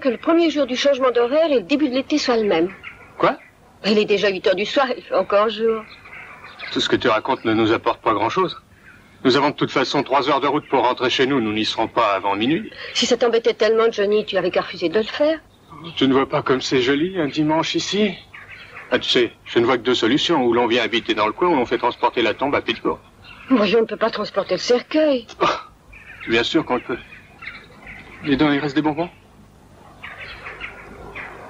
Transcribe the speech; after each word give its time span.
Que 0.00 0.08
le 0.08 0.16
premier 0.16 0.48
jour 0.48 0.66
du 0.66 0.76
changement 0.76 1.10
d'horaire 1.10 1.50
et 1.50 1.56
le 1.56 1.62
début 1.62 1.90
de 1.90 1.94
l'été 1.94 2.16
soient 2.16 2.38
le 2.38 2.44
même. 2.44 2.70
Quoi? 3.18 3.36
Il 3.84 3.98
est 3.98 4.06
déjà 4.06 4.30
8 4.30 4.46
heures 4.46 4.54
du 4.54 4.64
soir, 4.64 4.86
il 4.96 5.02
fait 5.02 5.14
encore 5.14 5.50
jour. 5.50 5.84
Tout 6.72 6.80
ce 6.80 6.88
que 6.88 6.96
tu 6.96 7.08
racontes 7.08 7.44
ne 7.44 7.52
nous 7.52 7.72
apporte 7.72 8.00
pas 8.00 8.14
grand-chose. 8.14 8.58
Nous 9.24 9.36
avons 9.36 9.50
de 9.50 9.54
toute 9.54 9.70
façon 9.70 10.02
trois 10.02 10.30
heures 10.30 10.40
de 10.40 10.46
route 10.46 10.66
pour 10.70 10.84
rentrer 10.84 11.10
chez 11.10 11.26
nous. 11.26 11.42
Nous 11.42 11.52
n'y 11.52 11.66
serons 11.66 11.86
pas 11.86 12.14
avant 12.14 12.34
minuit. 12.34 12.70
Si 12.94 13.04
ça 13.04 13.18
t'embêtait 13.18 13.52
tellement, 13.52 13.92
Johnny, 13.92 14.24
tu 14.24 14.38
avais 14.38 14.50
qu'à 14.50 14.62
refuser 14.62 14.88
de 14.88 14.98
le 15.00 15.04
faire. 15.04 15.38
Tu 15.96 16.08
ne 16.08 16.14
vois 16.14 16.28
pas 16.28 16.40
comme 16.40 16.62
c'est 16.62 16.80
joli 16.80 17.20
un 17.20 17.28
dimanche 17.28 17.74
ici? 17.74 18.14
Ah, 18.90 18.98
tu 18.98 19.10
sais, 19.10 19.32
je 19.44 19.58
ne 19.58 19.66
vois 19.66 19.76
que 19.76 19.82
deux 19.82 19.94
solutions. 19.94 20.42
Ou 20.46 20.54
l'on 20.54 20.66
vient 20.66 20.82
habiter 20.82 21.12
dans 21.12 21.26
le 21.26 21.32
coin, 21.32 21.48
ou 21.48 21.56
l'on 21.56 21.66
fait 21.66 21.78
transporter 21.78 22.22
la 22.22 22.32
tombe 22.32 22.54
à 22.54 22.62
Pittsburgh. 22.62 22.98
Voyons, 23.50 23.80
on 23.80 23.82
ne 23.82 23.86
peut 23.86 23.98
pas 23.98 24.10
transporter 24.10 24.54
le 24.54 24.60
cercueil. 24.60 25.26
Oh, 25.42 25.46
bien 26.28 26.42
sûr 26.42 26.64
qu'on 26.64 26.76
le 26.76 26.80
peut. 26.80 26.98
Et 28.24 28.36
donc, 28.36 28.50
il 28.54 28.58
reste 28.60 28.74
des 28.74 28.82
bonbons? 28.82 29.10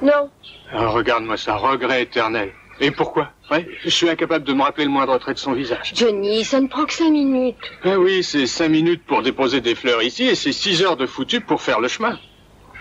Non. 0.02 0.30
Alors, 0.72 0.92
Regarde-moi 0.94 1.36
ça, 1.36 1.56
regret 1.56 2.02
éternel. 2.02 2.52
Et 2.82 2.90
pourquoi? 2.90 3.30
Ouais, 3.50 3.68
je 3.84 3.90
suis 3.90 4.08
incapable 4.08 4.44
de 4.44 4.54
me 4.54 4.62
rappeler 4.62 4.84
le 4.84 4.90
moindre 4.90 5.18
trait 5.18 5.34
de 5.34 5.38
son 5.38 5.52
visage. 5.52 5.92
Johnny, 5.94 6.44
ça 6.44 6.60
ne 6.60 6.66
prend 6.68 6.86
que 6.86 6.94
cinq 6.94 7.10
minutes. 7.10 7.56
Ah 7.84 7.98
oui, 7.98 8.22
c'est 8.22 8.46
cinq 8.46 8.70
minutes 8.70 9.04
pour 9.04 9.22
déposer 9.22 9.60
des 9.60 9.74
fleurs 9.74 10.02
ici 10.02 10.24
et 10.28 10.34
c'est 10.34 10.52
six 10.52 10.82
heures 10.82 10.96
de 10.96 11.04
foutu 11.06 11.42
pour 11.42 11.60
faire 11.60 11.80
le 11.80 11.88
chemin. 11.88 12.18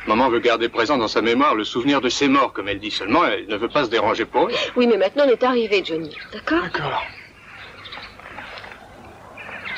Maman 0.07 0.29
veut 0.29 0.39
garder 0.39 0.69
présent 0.69 0.97
dans 0.97 1.09
sa 1.09 1.21
mémoire 1.21 1.53
le 1.55 1.65
souvenir 1.65 1.99
de 1.99 2.07
ses 2.07 2.29
morts, 2.29 2.53
comme 2.53 2.69
elle 2.69 2.79
dit 2.79 2.91
seulement. 2.91 3.25
Elle 3.25 3.47
ne 3.47 3.57
veut 3.57 3.67
pas 3.67 3.83
se 3.83 3.89
déranger 3.89 4.23
pour 4.25 4.47
eux. 4.47 4.51
Oui, 4.77 4.87
mais 4.87 4.95
maintenant 4.97 5.25
on 5.27 5.29
est 5.31 5.43
arrivé, 5.43 5.83
Johnny. 5.85 6.15
D'accord? 6.31 6.61
D'accord. 6.63 7.03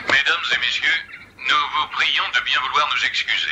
Mesdames 0.08 0.46
et 0.54 0.60
messieurs, 0.60 1.00
nous 1.40 1.56
vous 1.82 1.88
prions 1.94 2.24
de 2.36 2.46
bien 2.46 2.60
vouloir 2.70 2.88
nous 2.96 3.06
excuser. 3.08 3.52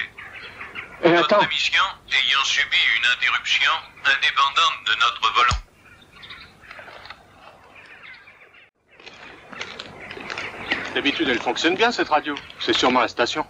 Et 1.02 1.10
Notre 1.12 1.34
attends, 1.34 1.46
émission 1.46 1.84
ayant 2.12 2.44
subi 2.44 2.78
une 2.98 3.06
interruption 3.18 3.72
indépendante 4.06 4.86
de 4.86 4.92
notre 5.00 5.34
volant. 5.34 5.60
d'habitude 11.00 11.30
elle 11.30 11.40
fonctionne 11.40 11.76
bien 11.76 11.92
cette 11.94 12.10
radio. 12.10 12.36
C'est 12.60 12.74
sûrement 12.74 13.00
la 13.00 13.08
station. 13.08 13.46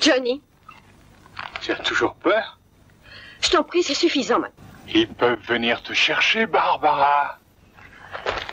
Johnny, 0.00 0.40
Tu 1.60 1.72
as 1.72 1.76
toujours 1.76 2.14
peur 2.14 2.56
je 3.42 3.50
t'en 3.50 3.62
prie, 3.62 3.75
c'est 3.86 3.94
suffisant 3.94 4.40
maintenant. 4.40 4.64
Ils 4.92 5.06
peuvent 5.08 5.40
venir 5.46 5.80
te 5.82 5.92
chercher, 5.92 6.46
Barbara. 6.46 7.38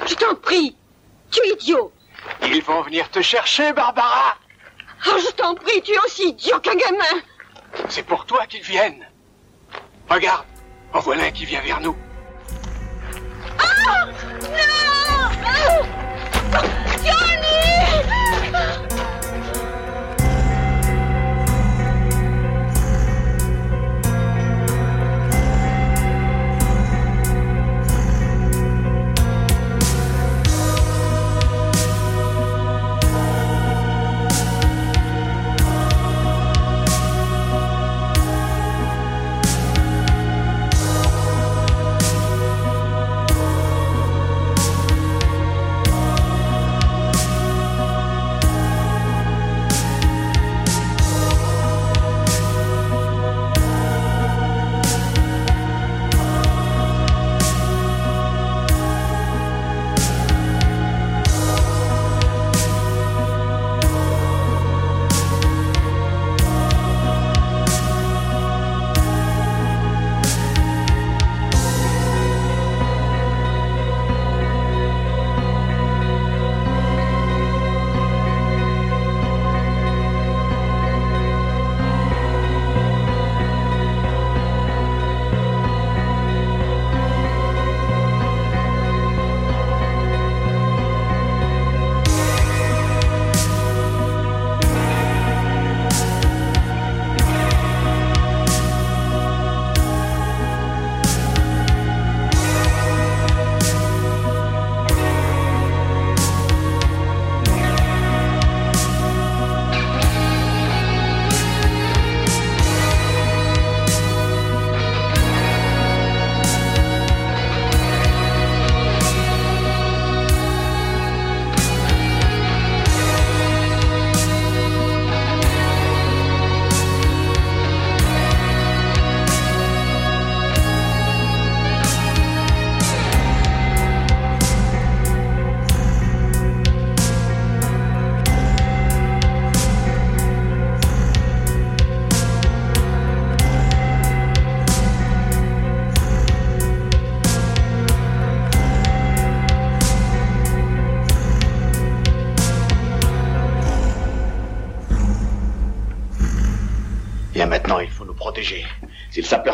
Je 0.05 0.13
t'en 0.13 0.35
prie. 0.35 0.75
Tu 1.31 1.39
es 1.39 1.53
idiot. 1.53 1.91
Ils 2.43 2.61
vont 2.61 2.83
venir 2.83 3.09
te 3.09 3.19
chercher, 3.21 3.73
Barbara. 3.73 4.37
Oh, 5.07 5.17
je 5.17 5.31
t'en 5.31 5.55
prie, 5.55 5.81
tu 5.81 5.91
es 5.91 5.99
aussi 6.05 6.29
idiot 6.29 6.59
qu'un 6.59 6.75
gamin. 6.75 7.21
C'est 7.89 8.03
pour 8.03 8.25
toi 8.27 8.45
qu'ils 8.45 8.61
viennent. 8.61 9.07
Regarde, 10.07 10.45
en 10.93 10.99
voilà 10.99 11.23
un 11.23 11.31
qui 11.31 11.45
vient 11.45 11.61
vers 11.61 11.81
nous. 11.81 11.97
Ah 13.57 14.05
Non 14.05 14.13
Ah 15.55 16.02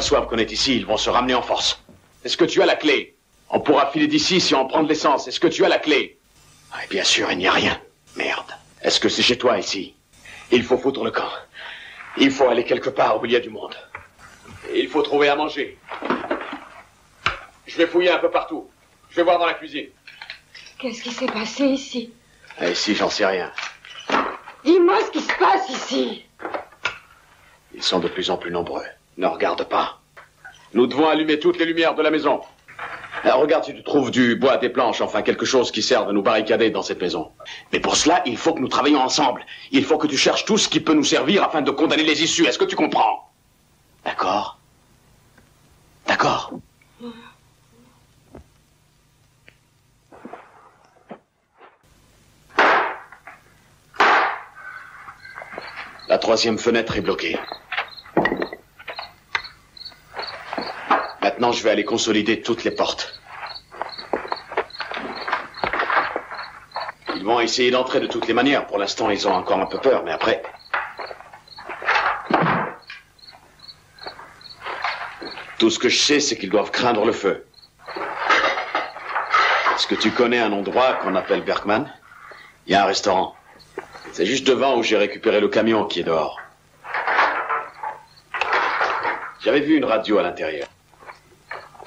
s'aperçoivent 0.10 0.28
qu'on 0.28 0.40
est 0.40 0.52
ici, 0.52 0.76
ils 0.76 0.88
vont 0.88 0.98
se 0.98 1.12
ramener 1.12 1.36
en 1.36 1.44
force. 1.44 1.84
Est-ce 2.24 2.36
que 2.36 2.46
tu 2.46 2.64
as 2.64 2.66
la 2.66 2.76
clé 2.76 3.16
On 3.52 3.60
pourra 3.60 3.92
filer 3.92 4.08
d'ici 4.08 4.42
si 4.42 4.56
on 4.56 4.68
prend 4.68 4.82
de 4.82 4.90
l'essence. 4.90 5.28
Est-ce 5.28 5.40
que 5.40 5.48
tu 5.48 5.64
as 5.64 5.70
la 5.70 5.78
clé 5.78 6.18
ah, 6.74 6.80
Bien 6.90 7.04
sûr, 7.04 7.32
il 7.32 7.38
n'y 7.38 7.48
a 7.48 7.52
rien. 7.52 7.80
Merde. 8.16 8.52
Est-ce 8.82 9.00
que 9.00 9.08
c'est 9.08 9.22
chez 9.22 9.38
toi 9.38 9.60
ici 9.60 9.94
Il 10.52 10.64
faut 10.64 10.80
foutre 10.80 11.04
le 11.04 11.12
camp. 11.12 11.30
Il 12.18 12.32
faut 12.32 12.50
aller 12.50 12.64
quelque 12.64 12.90
part 12.90 13.22
où 13.22 13.26
il 13.26 13.34
y 13.34 13.36
a 13.36 13.40
du 13.40 13.52
monde. 13.52 13.76
Et 14.74 14.80
il 14.80 14.88
faut 14.88 15.04
trouver 15.04 15.30
à 15.30 15.36
manger. 15.36 15.78
Je 17.68 17.78
vais 17.78 17.86
fouiller 17.86 18.10
un 18.10 18.18
peu 18.18 18.32
partout. 18.32 18.68
Je 19.12 19.18
vais 19.18 19.24
voir 19.24 19.38
dans 19.38 19.46
la 19.46 19.54
cuisine. 19.54 19.90
Qu'est-ce 20.80 21.04
qui 21.04 21.12
s'est 21.12 21.28
passé 21.28 21.66
ici 21.66 22.12
Et 22.60 22.72
ici, 22.72 22.96
j'en 22.96 23.12
sais 23.12 23.28
rien. 23.28 23.52
Dis-moi 24.64 25.06
ce 25.06 25.12
qui 25.12 25.22
se 25.22 25.34
passe 25.38 25.70
ici. 25.70 26.26
Ils 27.76 27.84
sont 27.84 28.00
de 28.00 28.08
plus 28.08 28.32
en 28.32 28.38
plus 28.38 28.50
nombreux. 28.50 28.86
Ne 29.18 29.28
regarde 29.28 29.64
pas. 29.66 29.99
Nous 30.74 30.88
devons 30.88 31.08
allumer 31.10 31.40
toutes 31.40 31.58
les 31.58 31.66
lumières 31.66 31.96
de 31.96 32.02
la 32.04 32.12
maison. 32.12 32.42
Alors, 33.24 33.40
regarde 33.42 33.66
si 33.66 33.74
tu 33.74 33.84
trouves 33.84 34.12
du 34.12 34.36
bois, 34.36 34.58
des 34.58 34.70
planches, 34.70 35.02
enfin 35.02 35.22
quelque 35.22 35.46
chose 35.46 35.72
qui 35.72 35.82
serve 35.82 36.08
à 36.10 36.14
nous 36.14 36.22
barricader 36.22 36.70
dans 36.70 36.84
cette 36.84 37.02
maison. 37.02 37.32
Mais 37.74 37.80
pour 37.80 37.98
cela, 37.98 38.22
il 38.26 38.38
faut 38.38 38.54
que 38.54 38.60
nous 38.60 38.68
travaillions 38.70 39.02
ensemble. 39.02 39.46
Il 39.72 39.84
faut 39.84 39.98
que 39.98 40.08
tu 40.08 40.18
cherches 40.18 40.46
tout 40.46 40.58
ce 40.58 40.70
qui 40.70 40.80
peut 40.80 40.94
nous 40.94 41.04
servir 41.04 41.44
afin 41.44 41.62
de 41.62 41.72
condamner 41.72 42.04
les 42.04 42.24
issues. 42.24 42.46
Est-ce 42.46 42.58
que 42.60 42.66
tu 42.66 42.76
comprends? 42.76 43.30
D'accord 44.06 44.58
D'accord 46.08 46.54
La 56.08 56.18
troisième 56.18 56.58
fenêtre 56.58 56.96
est 56.98 57.02
bloquée. 57.02 57.38
Maintenant, 61.40 61.54
je 61.54 61.64
vais 61.64 61.70
aller 61.70 61.86
consolider 61.86 62.42
toutes 62.42 62.66
les 62.66 62.72
portes. 62.72 63.18
Ils 67.16 67.24
vont 67.24 67.40
essayer 67.40 67.72
d'entrer 67.72 68.02
de 68.02 68.08
toutes 68.08 68.28
les 68.28 68.34
manières. 68.34 68.68
Pour 68.68 68.78
l'instant, 68.78 69.10
ils 69.10 69.26
ont 69.26 69.32
encore 69.32 69.58
un 69.62 69.66
peu 69.66 69.78
peur, 69.78 70.04
mais 70.04 70.12
après... 70.12 70.44
Tout 75.60 75.70
ce 75.70 75.80
que 75.80 75.88
je 75.88 75.98
sais, 75.98 76.20
c'est 76.20 76.36
qu'ils 76.38 76.50
doivent 76.50 76.72
craindre 76.72 77.06
le 77.06 77.14
feu. 77.14 77.46
Est-ce 79.76 79.88
que 79.88 79.96
tu 79.96 80.12
connais 80.12 80.40
un 80.40 80.52
endroit 80.52 80.96
qu'on 80.96 81.16
appelle 81.16 81.44
Berkman 81.46 81.90
Il 82.68 82.74
y 82.74 82.76
a 82.76 82.84
un 82.84 82.88
restaurant. 82.88 83.34
C'est 84.12 84.26
juste 84.26 84.46
devant 84.46 84.76
où 84.76 84.84
j'ai 84.84 84.98
récupéré 84.98 85.40
le 85.40 85.48
camion 85.48 85.86
qui 85.86 86.02
est 86.02 86.04
dehors. 86.04 86.38
J'avais 89.40 89.62
vu 89.62 89.78
une 89.78 89.86
radio 89.86 90.18
à 90.18 90.24
l'intérieur. 90.24 90.68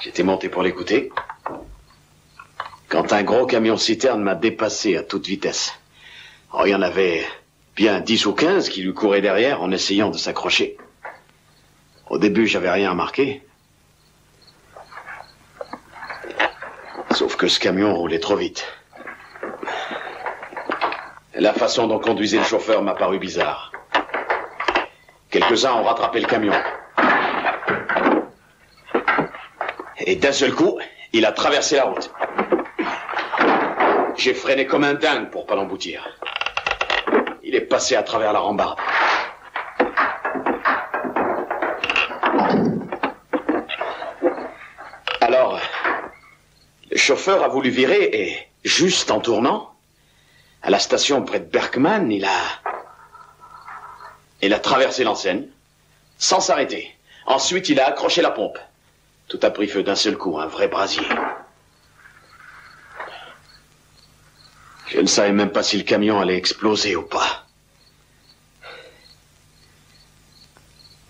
J'étais 0.03 0.25
monté 0.25 0.49
pour 0.49 0.65
l'écouter. 0.65 1.13
Quand 2.89 3.13
un 3.13 3.23
gros 3.23 3.47
camion 3.47 3.77
citerne 3.77 4.21
m'a 4.21 4.35
dépassé 4.35 4.97
à 4.97 5.05
toute 5.05 5.29
vitesse. 5.29 5.73
Oh, 6.53 6.63
il 6.67 6.71
y 6.71 6.75
en 6.75 6.83
avait 6.83 7.25
bien 7.77 8.01
dix 8.01 8.27
ou 8.27 8.33
quinze 8.33 8.69
qui 8.69 8.83
lui 8.83 8.93
couraient 8.95 9.21
derrière 9.21 9.63
en 9.63 9.71
essayant 9.71 10.11
de 10.11 10.19
s'accrocher. 10.19 10.77
Au 12.11 12.19
début, 12.19 12.49
j'avais 12.49 12.69
rien 12.69 12.91
remarqué. 12.91 13.43
Sauf 17.13 17.37
que 17.37 17.47
ce 17.47 17.61
camion 17.61 17.95
roulait 17.95 18.19
trop 18.19 18.37
vite. 18.37 18.67
La 21.35 21.53
façon 21.53 21.87
dont 21.87 22.01
conduisait 22.01 22.39
le 22.39 22.45
chauffeur 22.45 22.83
m'a 22.83 22.95
paru 22.95 23.21
bizarre. 23.21 23.71
Quelques-uns 25.31 25.75
ont 25.75 25.85
rattrapé 25.85 26.19
le 26.19 26.27
camion. 26.27 26.55
Et 30.05 30.17
d'un 30.17 30.33
seul 30.33 30.53
coup, 30.53 30.79
il 31.13 31.25
a 31.27 31.33
traversé 31.33 31.77
la 31.77 31.85
route. 31.85 32.11
J'ai 34.17 34.35
freiné 34.35 34.67
comme 34.67 34.85
un 34.85 34.95
dingue 34.95 35.31
pour 35.31 35.47
pas 35.47 35.55
l'emboutir. 35.55 36.09
Il 37.43 37.55
est 37.55 37.61
passé 37.61 37.95
à 37.97 38.03
travers 38.03 38.33
la 38.33 38.41
rambarde. 38.41 38.79
Alors, 45.21 45.61
le 46.91 46.97
chauffeur 46.97 47.43
a 47.45 47.49
voulu 47.49 47.71
virer 47.71 48.11
et, 48.13 48.39
juste 48.65 49.11
en 49.11 49.21
tournant, 49.21 49.73
à 50.63 50.71
la 50.71 50.79
station 50.79 51.23
près 51.23 51.41
de 51.41 51.47
Berkman, 51.47 52.11
il 52.11 52.25
a... 52.25 52.39
Il 54.45 54.53
a 54.53 54.59
traversé 54.59 55.05
l'enseigne, 55.05 55.47
sans 56.19 56.41
s'arrêter. 56.41 56.93
Ensuite, 57.27 57.69
il 57.69 57.79
a 57.79 57.87
accroché 57.87 58.23
la 58.23 58.33
pompe. 58.33 58.59
Tout 59.33 59.41
a 59.47 59.51
pris 59.51 59.67
feu 59.67 59.83
d'un 59.83 59.95
seul 59.95 60.19
coup, 60.19 60.39
un 60.39 60.47
vrai 60.47 60.69
brasier. 60.69 61.09
Je 64.89 64.99
ne 65.01 65.07
savais 65.07 65.33
même 65.33 65.51
pas 65.51 65.63
si 65.63 65.79
le 65.79 65.85
camion 65.85 66.21
allait 66.21 66.37
exploser 66.37 66.97
ou 66.97 67.03
pas. 67.03 67.47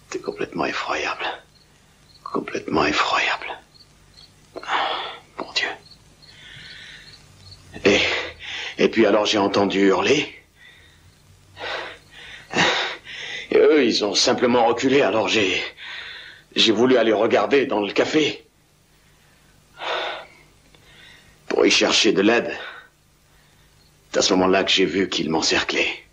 C'était 0.09 0.23
complètement 0.23 0.67
effroyable. 0.67 1.25
Complètement 2.23 2.87
effroyable. 2.87 3.59
Mon 5.39 5.53
Dieu. 5.55 5.69
Et, 7.85 8.01
et 8.79 8.89
puis 8.89 9.05
alors 9.05 9.27
j'ai 9.27 9.39
entendu 9.39 9.89
hurler. 9.89 10.33
Et 13.51 13.57
eux, 13.59 13.85
ils 13.85 14.05
ont 14.05 14.15
simplement 14.15 14.67
reculé, 14.67 15.03
alors 15.03 15.27
j'ai... 15.27 15.61
J'ai 16.55 16.73
voulu 16.73 16.97
aller 16.97 17.13
regarder 17.13 17.67
dans 17.67 17.81
le 17.81 17.93
café. 17.93 18.47
Pour 21.49 21.65
y 21.65 21.71
chercher 21.71 22.13
de 22.13 22.23
l'aide. 22.23 22.57
C'est 24.11 24.19
à 24.19 24.23
ce 24.23 24.35
moment-là 24.35 24.65
que 24.65 24.71
j'ai 24.71 24.85
vu 24.85 25.09
qu'ils 25.09 25.31
m'encerclaient. 25.31 26.05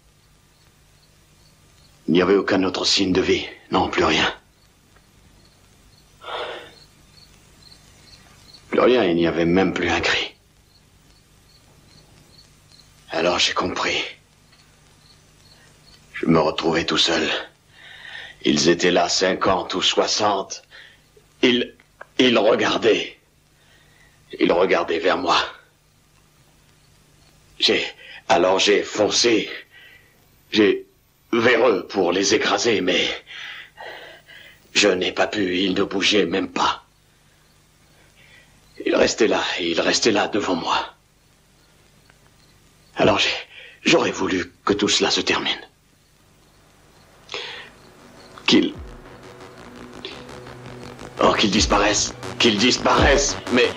Il 2.08 2.14
n'y 2.14 2.22
avait 2.22 2.36
aucun 2.36 2.64
autre 2.64 2.86
signe 2.86 3.12
de 3.12 3.22
vie. 3.22 3.46
Non, 3.72 3.90
plus 3.90 4.04
rien. 4.04 4.34
Plus 8.70 8.80
rien, 8.80 9.04
il 9.04 9.16
n'y 9.16 9.28
avait 9.28 9.46
même 9.46 9.74
plus 9.74 9.90
un 9.90 10.00
cri. 10.00 10.34
Alors 13.12 13.40
j'ai 13.40 13.54
compris. 13.54 14.02
Je 16.14 16.26
me 16.26 16.40
retrouvais 16.40 16.86
tout 16.86 16.98
seul. 16.98 17.28
Ils 18.44 18.70
étaient 18.70 18.92
là 18.92 19.10
cinquante 19.10 19.74
ou 19.76 19.82
soixante. 19.82 20.64
Ils... 21.42 21.76
Ils 22.18 22.38
regardaient. 22.38 23.18
Ils 24.40 24.52
regardaient 24.52 25.00
vers 25.00 25.18
moi. 25.18 25.38
J'ai... 27.60 27.86
Alors 28.28 28.60
j'ai 28.60 28.84
foncé. 28.84 29.50
J'ai... 30.52 30.86
vers 31.32 31.68
eux 31.70 31.88
pour 31.88 32.12
les 32.12 32.34
écraser, 32.36 32.82
mais... 32.82 33.06
Je 34.74 34.88
n'ai 34.88 35.12
pas 35.12 35.28
pu, 35.28 35.58
ils 35.60 35.74
ne 35.74 35.84
bougeaient 35.84 36.26
même 36.26 36.52
pas. 36.52 36.84
Ils 38.86 38.96
restaient 38.96 39.28
là, 39.28 39.44
ils 39.60 39.82
restaient 39.82 40.12
là 40.12 40.28
devant 40.28 40.56
moi. 40.56 40.94
Alors. 42.96 43.20
J'aurais 43.86 44.12
voulu 44.12 44.52
que 44.66 44.74
tout 44.74 44.90
cela 44.90 45.10
se 45.10 45.22
termine. 45.22 45.60
Qu'ils... 48.50 48.74
Oh, 51.22 51.34
qu'ils 51.38 51.52
disparaissent. 51.52 52.16
Qu'ils 52.40 52.58
disparaissent. 52.58 53.38
Mais... 53.54 53.70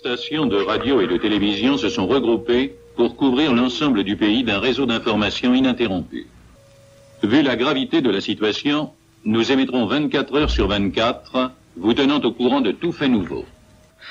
stations 0.00 0.46
de 0.46 0.56
radio 0.56 1.02
et 1.02 1.06
de 1.06 1.18
télévision 1.18 1.76
se 1.76 1.90
sont 1.90 2.06
regroupées 2.06 2.74
pour 2.96 3.16
couvrir 3.16 3.52
l'ensemble 3.52 4.02
du 4.02 4.16
pays 4.16 4.42
d'un 4.44 4.58
réseau 4.58 4.86
d'information 4.86 5.52
ininterrompu. 5.52 6.26
Vu 7.22 7.42
la 7.42 7.54
gravité 7.54 8.00
de 8.00 8.08
la 8.08 8.22
situation, 8.22 8.92
nous 9.26 9.52
émettrons 9.52 9.84
24 9.84 10.34
heures 10.36 10.50
sur 10.50 10.68
24, 10.68 11.50
vous 11.76 11.92
tenant 11.92 12.18
au 12.20 12.32
courant 12.32 12.62
de 12.62 12.72
tout 12.72 12.92
fait 12.92 13.08
nouveau. 13.08 13.44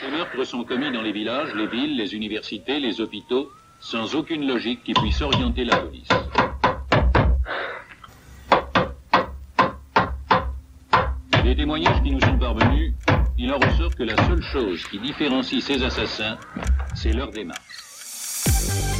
Les 0.03 0.12
meurtres 0.15 0.43
sont 0.43 0.63
commis 0.63 0.91
dans 0.91 1.01
les 1.01 1.12
villages, 1.12 1.55
les 1.55 1.65
villes, 1.65 1.98
les 1.98 2.13
universités, 2.13 2.79
les 2.79 3.01
hôpitaux, 3.01 3.50
sans 3.79 4.13
aucune 4.13 4.48
logique 4.48 4.84
qui 4.84 4.93
puisse 4.93 5.19
orienter 5.24 5.63
la 5.63 5.77
police. 5.77 6.08
Des 11.43 11.55
témoignages 11.55 12.03
qui 12.03 12.12
nous 12.12 12.22
sont 12.22 12.38
parvenus, 12.38 12.93
il 13.50 13.68
ressort 13.68 13.96
que 13.96 14.03
la 14.03 14.15
seule 14.27 14.44
chose 14.44 14.84
qui 14.91 15.00
différencie 15.00 15.63
ces 15.63 15.84
assassins, 15.84 16.38
c'est 16.94 17.13
leur 17.13 17.32
démarche. 17.32 18.99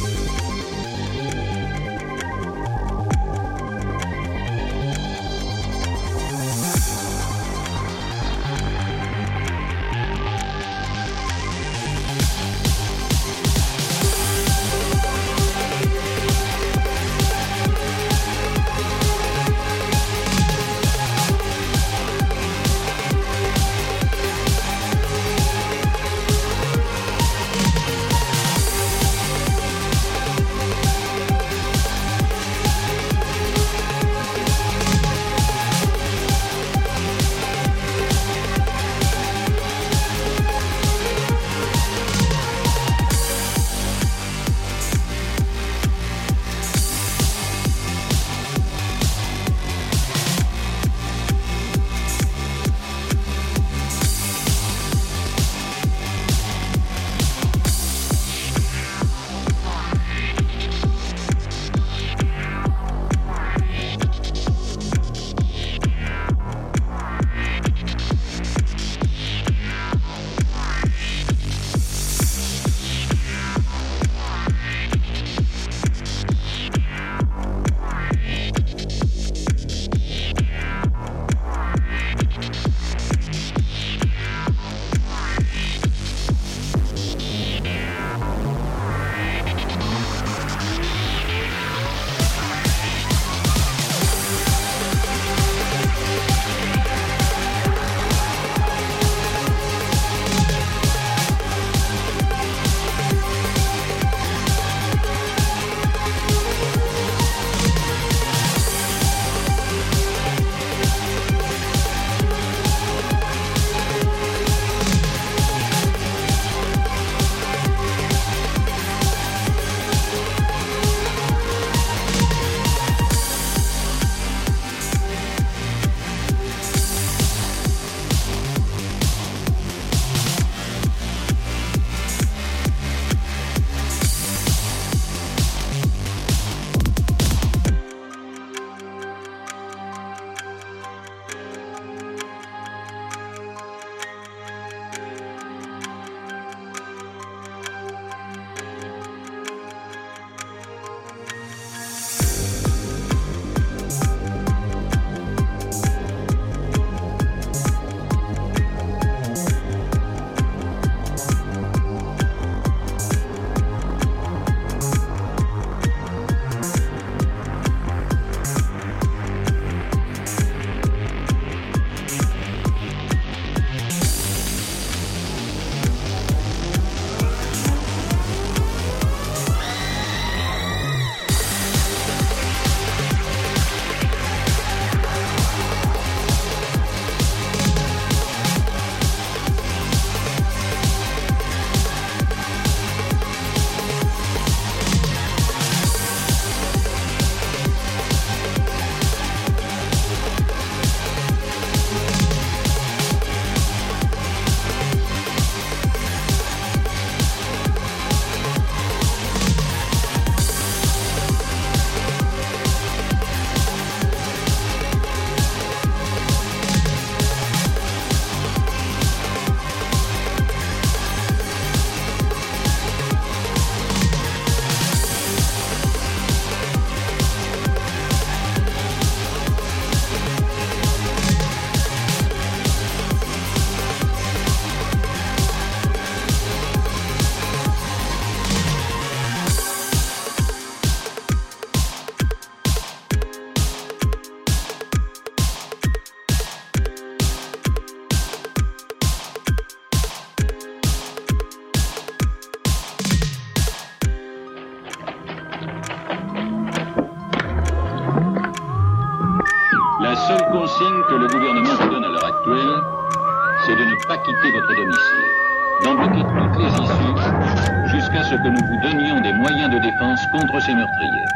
Ce 268.30 268.36
que 268.36 268.48
nous 268.48 268.64
vous 268.64 268.80
donnions 268.80 269.20
des 269.20 269.32
moyens 269.32 269.70
de 269.74 269.78
défense 269.80 270.20
contre 270.30 270.62
ces 270.62 270.72
meurtriers. 270.72 271.26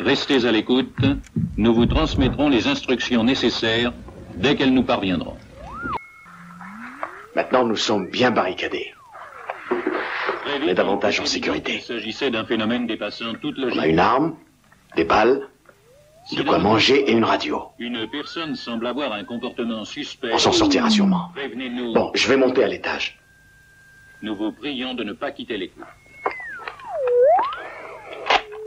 Restez 0.00 0.46
à 0.46 0.50
l'écoute, 0.50 0.96
nous 1.58 1.74
vous 1.74 1.84
transmettrons 1.84 2.48
les 2.48 2.66
instructions 2.68 3.22
nécessaires 3.22 3.92
dès 4.36 4.56
qu'elles 4.56 4.72
nous 4.72 4.82
parviendront. 4.82 5.36
Maintenant, 7.36 7.64
nous 7.66 7.76
sommes 7.76 8.08
bien 8.08 8.30
barricadés. 8.30 8.94
On 9.70 10.68
est 10.68 10.74
davantage 10.74 11.20
en 11.20 11.26
sécurité. 11.26 11.74
Il 11.74 11.82
s'agissait 11.82 12.30
d'un 12.30 12.46
phénomène 12.46 12.86
dépassant 12.86 13.34
toute 13.42 13.56
On 13.58 13.62
logique. 13.66 13.80
a 13.80 13.86
une 13.86 13.98
arme, 13.98 14.34
des 14.96 15.04
balles, 15.04 15.48
de 16.34 16.42
quoi 16.42 16.58
manger 16.60 17.10
et 17.10 17.12
une 17.12 17.24
radio. 17.24 17.62
Une 17.78 18.08
personne 18.10 18.54
semble 18.54 18.86
avoir 18.86 19.12
un 19.12 19.24
comportement 19.24 19.84
suspect. 19.84 20.30
On 20.32 20.38
s'en 20.38 20.52
sortira 20.52 20.88
sûrement. 20.88 21.30
Bon, 21.94 22.10
je 22.14 22.26
vais 22.26 22.38
monter 22.38 22.64
à 22.64 22.68
l'étage. 22.68 23.18
Nous 24.22 24.34
vous 24.36 24.52
prions 24.52 24.94
de 24.94 25.04
ne 25.04 25.12
pas 25.12 25.30
quitter 25.32 25.56
l'écoute. 25.56 25.84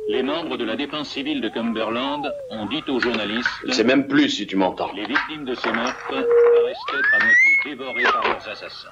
Les 0.10 0.22
membres 0.22 0.58
de 0.58 0.64
la 0.66 0.76
défense 0.76 1.10
civile 1.10 1.42
de 1.42 1.50
Cumberland 1.50 2.32
ont 2.52 2.66
dit 2.68 2.84
aux 2.88 3.00
journalistes 3.00 3.50
C'est 3.72 3.84
même 3.84 4.08
plus 4.08 4.30
si 4.30 4.46
tu 4.46 4.56
m'entends. 4.56 4.92
les 4.94 5.06
victimes 5.06 5.46
de 5.46 5.56
ces 5.56 5.72
meurtres 5.72 6.08
paraissent 6.10 6.78
être 6.94 7.14
à 7.16 7.26
moitié 7.26 7.76
dévorées 7.76 8.04
par 8.04 8.24
leurs 8.28 8.50
assassins. 8.50 8.90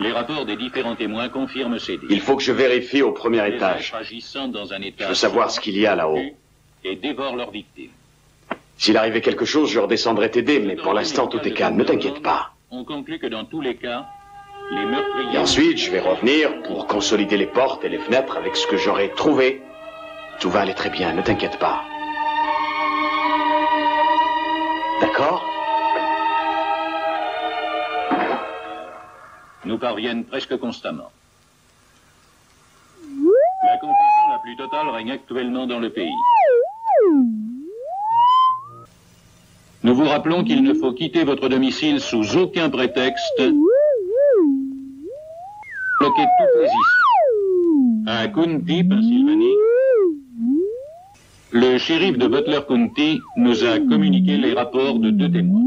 Les 0.00 0.12
rapports 0.12 0.44
des 0.46 0.56
différents 0.56 0.96
témoins 0.96 1.28
confirment 1.28 1.78
ces 1.78 1.96
dires. 1.98 2.08
Il 2.10 2.20
faut 2.20 2.36
que 2.36 2.42
je 2.42 2.52
vérifie 2.52 3.02
au 3.02 3.12
premier 3.12 3.42
Les 3.48 3.56
étage. 3.56 3.92
agissant 3.94 4.48
dans 4.48 4.72
un 4.72 4.80
état 4.82 5.04
Je 5.04 5.08
veux 5.10 5.14
savoir 5.14 5.50
ce 5.50 5.60
qu'il 5.60 5.78
y 5.78 5.86
a 5.86 5.94
là-haut. 5.94 6.18
et 6.84 6.96
dévorent 6.96 7.36
leurs 7.36 7.50
victimes. 7.50 7.90
S'il 8.76 8.96
arrivait 8.96 9.20
quelque 9.20 9.44
chose, 9.44 9.70
je 9.70 9.78
redescendrai 9.78 10.30
t'aider, 10.30 10.58
mais 10.58 10.76
pour 10.76 10.94
l'instant, 10.94 11.26
tout 11.26 11.40
est 11.40 11.52
calme. 11.52 11.76
Ne 11.76 11.84
t'inquiète 11.84 12.22
pas. 12.22 12.54
On 12.70 12.84
conclut 12.84 13.18
que 13.18 13.26
dans 13.26 13.44
tous 13.44 13.60
les 13.60 13.76
cas. 13.76 14.06
Et 15.32 15.38
ensuite, 15.38 15.78
je 15.78 15.90
vais 15.90 16.00
revenir 16.00 16.62
pour 16.62 16.86
consolider 16.86 17.36
les 17.36 17.46
portes 17.46 17.84
et 17.84 17.88
les 17.88 17.98
fenêtres 17.98 18.36
avec 18.36 18.56
ce 18.56 18.66
que 18.66 18.76
j'aurai 18.76 19.10
trouvé. 19.10 19.62
Tout 20.38 20.50
va 20.50 20.60
aller 20.60 20.74
très 20.74 20.90
bien, 20.90 21.12
ne 21.12 21.22
t'inquiète 21.22 21.58
pas. 21.58 21.84
D'accord 25.00 25.50
nous 29.70 29.78
parviennent 29.78 30.24
presque 30.24 30.56
constamment. 30.56 31.10
La 33.62 33.76
confusion 33.76 34.28
la 34.30 34.38
plus 34.38 34.56
totale 34.56 34.88
règne 34.88 35.12
actuellement 35.12 35.66
dans 35.66 35.78
le 35.78 35.90
pays. 35.90 36.10
Nous 39.82 39.94
vous 39.94 40.04
rappelons 40.04 40.44
qu'il 40.44 40.62
ne 40.62 40.74
faut 40.74 40.92
quitter 40.92 41.24
votre 41.24 41.48
domicile 41.48 42.00
sous 42.00 42.36
aucun 42.36 42.68
prétexte. 42.68 43.42
Bloquer. 46.00 46.26
À 48.06 48.26
County, 48.28 48.82
Pennsylvanie, 48.84 49.54
le 51.52 51.76
shérif 51.76 52.16
de 52.16 52.26
Butler 52.26 52.60
County 52.66 53.20
nous 53.36 53.64
a 53.64 53.78
communiqué 53.78 54.38
les 54.38 54.54
rapports 54.54 54.98
de 54.98 55.10
deux 55.10 55.30
témoins. 55.30 55.60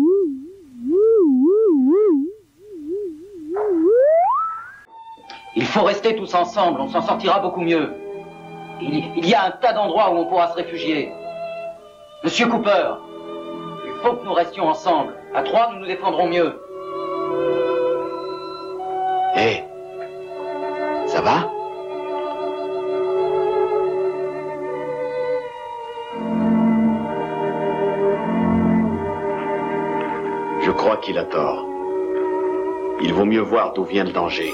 Il 5.55 5.65
faut 5.65 5.83
rester 5.83 6.15
tous 6.15 6.33
ensemble, 6.33 6.81
on 6.81 6.89
s'en 6.89 7.01
sortira 7.01 7.39
beaucoup 7.39 7.61
mieux. 7.61 7.91
Il, 8.81 9.03
il 9.15 9.29
y 9.29 9.35
a 9.35 9.45
un 9.45 9.51
tas 9.51 9.73
d'endroits 9.73 10.11
où 10.13 10.17
on 10.17 10.25
pourra 10.25 10.47
se 10.49 10.55
réfugier. 10.55 11.11
Monsieur 12.23 12.47
Cooper, 12.47 12.95
il 13.85 13.91
faut 14.01 14.15
que 14.15 14.25
nous 14.25 14.33
restions 14.33 14.67
ensemble. 14.67 15.13
À 15.35 15.43
trois, 15.43 15.71
nous 15.73 15.81
nous 15.81 15.85
défendrons 15.85 16.27
mieux. 16.27 16.59
Va? 21.23 21.49
Je 30.61 30.71
crois 30.71 30.97
qu'il 30.97 31.17
a 31.17 31.25
tort. 31.25 31.65
Il 33.01 33.13
vaut 33.13 33.25
mieux 33.25 33.41
voir 33.41 33.73
d'où 33.73 33.83
vient 33.83 34.03
le 34.03 34.11
danger. 34.11 34.51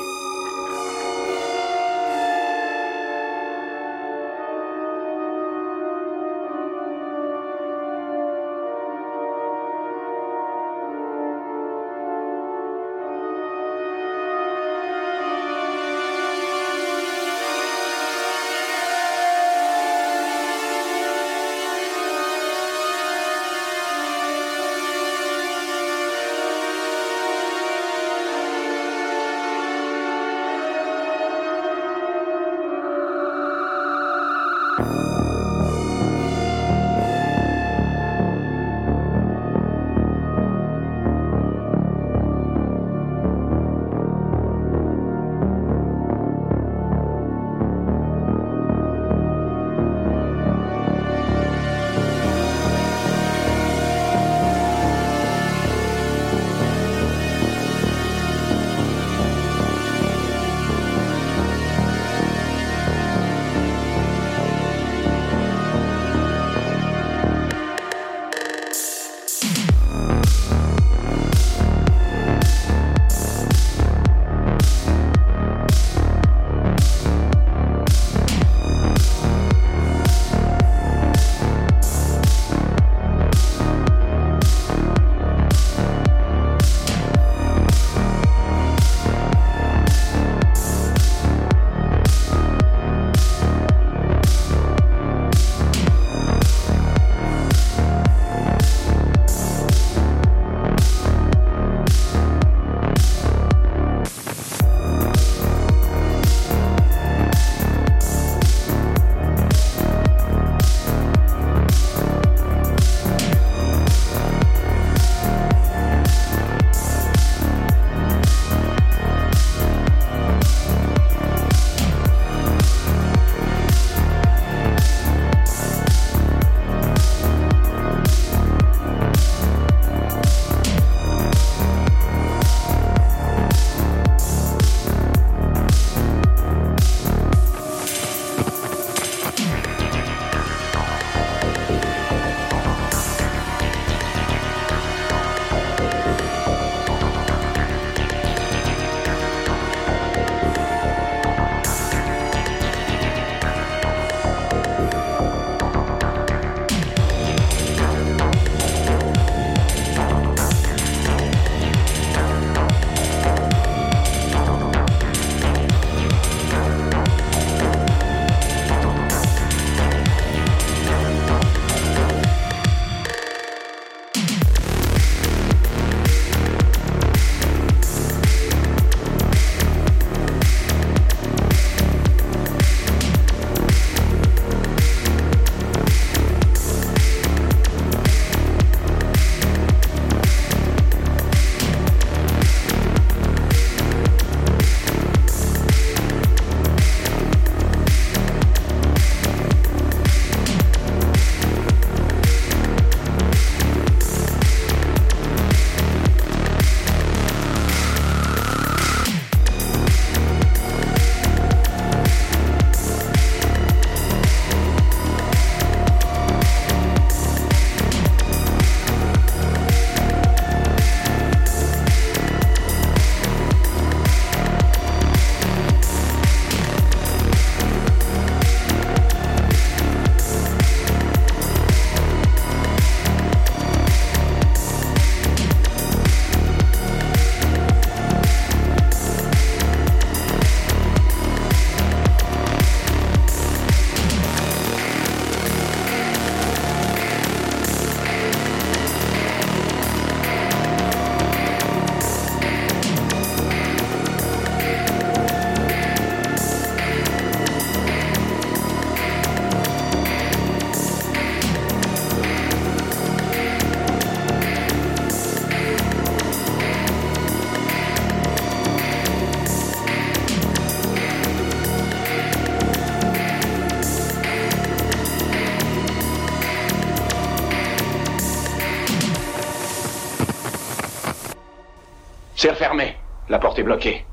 Refermé. 282.60 282.98
La 283.30 283.40
porte 283.40 283.58
est 283.58 283.64
bloquée. 283.64 284.06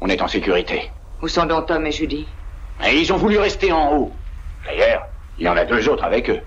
On 0.00 0.08
est 0.08 0.20
en 0.20 0.26
sécurité. 0.26 0.90
Où 1.22 1.28
sont 1.28 1.46
donc 1.46 1.66
Tom 1.66 1.86
et 1.86 1.92
Judy? 1.92 2.26
Et 2.84 2.98
ils 2.98 3.12
ont 3.12 3.16
voulu 3.16 3.38
rester 3.38 3.70
en 3.70 3.92
haut. 3.92 4.12
D'ailleurs, 4.64 5.06
il 5.38 5.46
y 5.46 5.48
en 5.48 5.56
a 5.56 5.64
deux 5.64 5.88
autres 5.88 6.02
avec 6.02 6.28
eux. 6.28 6.40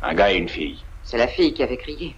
Un 0.00 0.14
gars 0.14 0.32
et 0.32 0.36
une 0.36 0.48
fille. 0.48 0.82
C'est 1.02 1.18
la 1.18 1.28
fille 1.28 1.52
qui 1.52 1.62
avait 1.62 1.76
crié. 1.76 2.16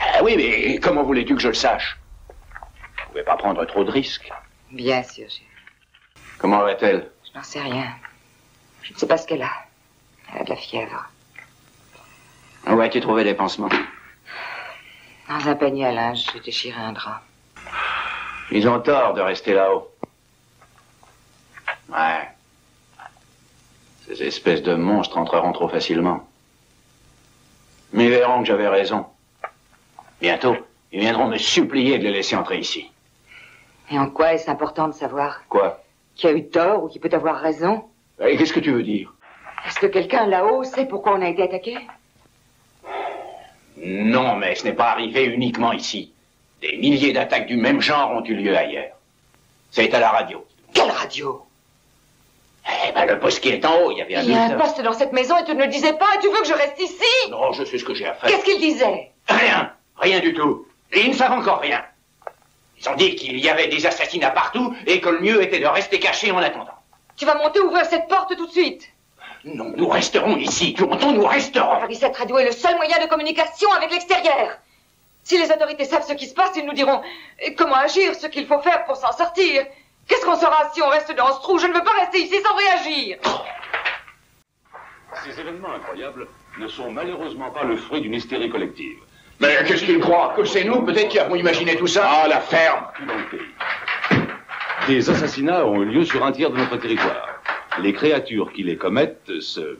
Ah 0.00 0.24
oui, 0.24 0.34
mais 0.36 0.80
comment 0.80 1.04
voulais-tu 1.04 1.36
que 1.36 1.40
je 1.40 1.46
le 1.46 1.54
sache? 1.54 1.96
Vous 2.28 3.10
pouvez 3.10 3.22
pas 3.22 3.36
prendre 3.36 3.64
trop 3.66 3.84
de 3.84 3.90
risques. 3.92 4.32
Bien 4.72 5.04
sûr, 5.04 5.30
chérie. 5.30 5.46
Comment 6.38 6.58
va-t-elle? 6.58 7.08
Je 7.32 7.38
n'en 7.38 7.44
sais 7.44 7.60
rien. 7.60 7.86
Je 8.82 8.94
ne 8.94 8.98
sais 8.98 9.06
pas 9.06 9.16
ce 9.16 9.28
qu'elle 9.28 9.42
a. 9.42 9.52
Elle 10.32 10.40
a 10.40 10.44
de 10.44 10.50
la 10.50 10.56
fièvre. 10.56 11.08
Où 12.66 12.80
as-tu 12.80 13.00
trouvé 13.00 13.22
des 13.22 13.34
pansements? 13.34 13.68
Dans 15.28 15.48
un 15.48 15.54
panier 15.54 15.86
à 15.86 15.92
linge, 15.92 16.26
j'ai 16.32 16.40
déchiré 16.40 16.80
un 16.80 16.92
drap. 16.92 17.22
Ils 18.54 18.68
ont 18.68 18.78
tort 18.78 19.14
de 19.14 19.20
rester 19.20 19.52
là-haut. 19.52 19.90
Ouais. 21.88 22.28
Ces 24.06 24.22
espèces 24.22 24.62
de 24.62 24.76
monstres 24.76 25.18
entreront 25.18 25.50
trop 25.50 25.68
facilement. 25.68 26.24
Mais 27.92 28.04
ils 28.04 28.10
verront 28.10 28.42
que 28.42 28.46
j'avais 28.46 28.68
raison. 28.68 29.06
Bientôt, 30.20 30.56
ils 30.92 31.00
viendront 31.00 31.26
me 31.26 31.36
supplier 31.36 31.98
de 31.98 32.04
les 32.04 32.12
laisser 32.12 32.36
entrer 32.36 32.58
ici. 32.60 32.88
Et 33.90 33.98
en 33.98 34.08
quoi 34.08 34.34
est-ce 34.34 34.48
important 34.48 34.86
de 34.86 34.92
savoir 34.94 35.42
Quoi? 35.48 35.82
Qui 36.14 36.28
a 36.28 36.32
eu 36.32 36.48
tort 36.48 36.84
ou 36.84 36.88
qui 36.88 37.00
peut 37.00 37.10
avoir 37.12 37.40
raison? 37.40 37.84
Et 38.24 38.36
qu'est-ce 38.36 38.52
que 38.52 38.60
tu 38.60 38.70
veux 38.70 38.84
dire? 38.84 39.12
Est-ce 39.66 39.80
que 39.80 39.86
quelqu'un 39.86 40.26
là-haut 40.26 40.62
sait 40.62 40.86
pourquoi 40.86 41.14
on 41.14 41.22
a 41.22 41.28
été 41.28 41.42
attaqué? 41.42 41.76
Non, 43.76 44.36
mais 44.36 44.54
ce 44.54 44.62
n'est 44.62 44.74
pas 44.74 44.92
arrivé 44.92 45.24
uniquement 45.24 45.72
ici. 45.72 46.13
Des 46.60 46.76
milliers 46.76 47.12
d'attaques 47.12 47.46
du 47.46 47.56
même 47.56 47.80
genre 47.80 48.10
ont 48.12 48.24
eu 48.24 48.34
lieu 48.34 48.56
ailleurs. 48.56 48.94
C'est 49.70 49.92
à 49.92 50.00
la 50.00 50.10
radio. 50.10 50.44
Quelle 50.72 50.90
radio? 50.90 51.44
Eh 52.66 52.92
ben, 52.92 53.04
le 53.06 53.18
poste 53.18 53.40
qui 53.40 53.50
est 53.50 53.64
en 53.66 53.74
haut, 53.82 53.90
il 53.90 53.98
y 53.98 54.02
avait 54.02 54.16
un 54.16 54.22
Il 54.22 54.30
y 54.30 54.34
a 54.34 54.44
un 54.44 54.50
poste 54.58 54.80
dans 54.80 54.94
cette 54.94 55.12
maison 55.12 55.36
et 55.36 55.44
tu 55.44 55.54
ne 55.54 55.62
le 55.62 55.68
disais 55.68 55.92
pas 55.92 56.06
et 56.16 56.20
tu 56.20 56.28
veux 56.28 56.38
que 56.38 56.46
je 56.46 56.54
reste 56.54 56.80
ici? 56.80 57.30
Non, 57.30 57.52
je 57.52 57.64
sais 57.64 57.76
ce 57.78 57.84
que 57.84 57.92
j'ai 57.94 58.06
à 58.06 58.14
faire. 58.14 58.30
Qu'est-ce 58.30 58.44
qu'il 58.44 58.58
disait? 58.58 59.10
Rien, 59.28 59.72
rien 59.98 60.20
du 60.20 60.32
tout. 60.32 60.66
Et 60.92 61.00
ils 61.00 61.10
ne 61.10 61.14
savent 61.14 61.32
encore 61.32 61.60
rien. 61.60 61.84
Ils 62.80 62.88
ont 62.88 62.94
dit 62.94 63.14
qu'il 63.16 63.38
y 63.38 63.48
avait 63.50 63.68
des 63.68 63.84
assassinats 63.86 64.30
partout 64.30 64.74
et 64.86 65.00
que 65.00 65.08
le 65.10 65.20
mieux 65.20 65.42
était 65.42 65.60
de 65.60 65.66
rester 65.66 65.98
caché 65.98 66.30
en 66.30 66.38
attendant. 66.38 66.72
Tu 67.16 67.26
vas 67.26 67.34
monter 67.34 67.60
ouvrir 67.60 67.84
cette 67.84 68.08
porte 68.08 68.34
tout 68.36 68.46
de 68.46 68.52
suite 68.52 68.88
Non, 69.44 69.72
nous 69.76 69.88
resterons 69.88 70.36
ici. 70.36 70.74
Tu 70.74 70.84
entends, 70.84 71.12
nous 71.12 71.24
resterons. 71.26 71.80
Paris, 71.80 71.96
cette 71.96 72.16
radio 72.16 72.38
est 72.38 72.46
le 72.46 72.52
seul 72.52 72.76
moyen 72.76 72.98
de 73.02 73.08
communication 73.08 73.70
avec 73.72 73.90
l'extérieur. 73.92 74.58
Si 75.24 75.38
les 75.38 75.50
autorités 75.50 75.84
savent 75.86 76.06
ce 76.06 76.12
qui 76.12 76.26
se 76.26 76.34
passe, 76.34 76.52
ils 76.56 76.66
nous 76.66 76.74
diront 76.74 77.00
comment 77.56 77.76
agir, 77.76 78.14
ce 78.14 78.26
qu'il 78.26 78.46
faut 78.46 78.60
faire 78.60 78.84
pour 78.84 78.96
s'en 78.96 79.10
sortir. 79.12 79.64
Qu'est-ce 80.06 80.24
qu'on 80.24 80.36
saura 80.36 80.70
si 80.74 80.82
on 80.82 80.88
reste 80.88 81.14
dans 81.16 81.34
ce 81.34 81.40
trou? 81.40 81.58
Je 81.58 81.66
ne 81.66 81.72
veux 81.72 81.82
pas 81.82 81.92
rester 81.98 82.18
ici 82.18 82.36
sans 82.42 82.54
réagir. 82.54 83.16
Ces 85.24 85.40
événements 85.40 85.72
incroyables 85.74 86.26
ne 86.58 86.68
sont 86.68 86.90
malheureusement 86.90 87.50
pas 87.50 87.64
le 87.64 87.76
fruit 87.76 88.02
d'une 88.02 88.14
hystérie 88.14 88.50
collective. 88.50 88.98
Mais 89.40 89.56
qu'est-ce 89.66 89.84
qu'ils 89.84 89.98
croient? 89.98 90.34
Que 90.36 90.44
c'est 90.44 90.64
nous, 90.64 90.82
peut-être, 90.82 91.08
qui 91.08 91.18
avons 91.18 91.36
imaginé 91.36 91.76
tout 91.76 91.86
ça? 91.86 92.06
Ah, 92.06 92.28
la 92.28 92.40
ferme 92.40 92.86
Tout 92.96 93.06
dans 93.06 93.14
le 93.16 93.24
pays. 93.24 94.26
Des 94.86 95.08
assassinats 95.08 95.64
ont 95.66 95.80
eu 95.82 95.86
lieu 95.86 96.04
sur 96.04 96.22
un 96.24 96.32
tiers 96.32 96.50
de 96.50 96.58
notre 96.58 96.76
territoire. 96.76 97.28
Les 97.80 97.94
créatures 97.94 98.52
qui 98.52 98.62
les 98.62 98.76
commettent 98.76 99.40
se, 99.40 99.78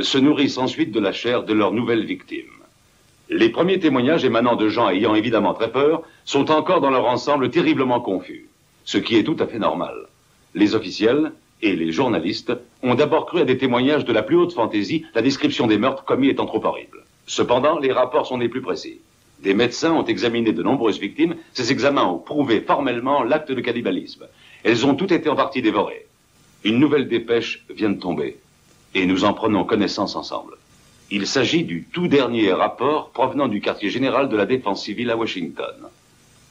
se 0.00 0.18
nourrissent 0.18 0.58
ensuite 0.58 0.90
de 0.92 1.00
la 1.00 1.12
chair 1.12 1.42
de 1.42 1.52
leurs 1.52 1.72
nouvelles 1.72 2.06
victimes. 2.06 2.61
Les 3.34 3.48
premiers 3.48 3.80
témoignages 3.80 4.26
émanant 4.26 4.56
de 4.56 4.68
gens 4.68 4.90
ayant 4.90 5.14
évidemment 5.14 5.54
très 5.54 5.72
peur 5.72 6.02
sont 6.26 6.50
encore 6.50 6.82
dans 6.82 6.90
leur 6.90 7.06
ensemble 7.06 7.48
terriblement 7.48 7.98
confus, 7.98 8.46
ce 8.84 8.98
qui 8.98 9.16
est 9.16 9.24
tout 9.24 9.38
à 9.38 9.46
fait 9.46 9.58
normal. 9.58 9.94
Les 10.54 10.74
officiels 10.74 11.32
et 11.62 11.74
les 11.74 11.92
journalistes 11.92 12.52
ont 12.82 12.94
d'abord 12.94 13.24
cru 13.24 13.40
à 13.40 13.46
des 13.46 13.56
témoignages 13.56 14.04
de 14.04 14.12
la 14.12 14.22
plus 14.22 14.36
haute 14.36 14.52
fantaisie, 14.52 15.06
la 15.14 15.22
description 15.22 15.66
des 15.66 15.78
meurtres 15.78 16.04
commis 16.04 16.28
étant 16.28 16.44
trop 16.44 16.62
horrible. 16.62 17.04
Cependant, 17.26 17.78
les 17.78 17.90
rapports 17.90 18.26
sont 18.26 18.36
des 18.36 18.50
plus 18.50 18.60
précis. 18.60 19.00
Des 19.42 19.54
médecins 19.54 19.94
ont 19.94 20.04
examiné 20.04 20.52
de 20.52 20.62
nombreuses 20.62 21.00
victimes. 21.00 21.36
Ces 21.54 21.72
examens 21.72 22.04
ont 22.04 22.18
prouvé 22.18 22.60
formellement 22.60 23.22
l'acte 23.22 23.50
de 23.50 23.62
cannibalisme. 23.62 24.26
Elles 24.62 24.84
ont 24.84 24.94
toutes 24.94 25.12
été 25.12 25.30
en 25.30 25.36
partie 25.36 25.62
dévorées. 25.62 26.06
Une 26.64 26.78
nouvelle 26.78 27.08
dépêche 27.08 27.64
vient 27.70 27.90
de 27.90 27.98
tomber. 27.98 28.36
Et 28.94 29.06
nous 29.06 29.24
en 29.24 29.32
prenons 29.32 29.64
connaissance 29.64 30.16
ensemble. 30.16 30.58
Il 31.14 31.26
s'agit 31.26 31.64
du 31.64 31.84
tout 31.84 32.08
dernier 32.08 32.54
rapport 32.54 33.10
provenant 33.10 33.46
du 33.46 33.60
quartier 33.60 33.90
général 33.90 34.30
de 34.30 34.36
la 34.36 34.46
défense 34.46 34.82
civile 34.82 35.10
à 35.10 35.16
Washington. 35.18 35.74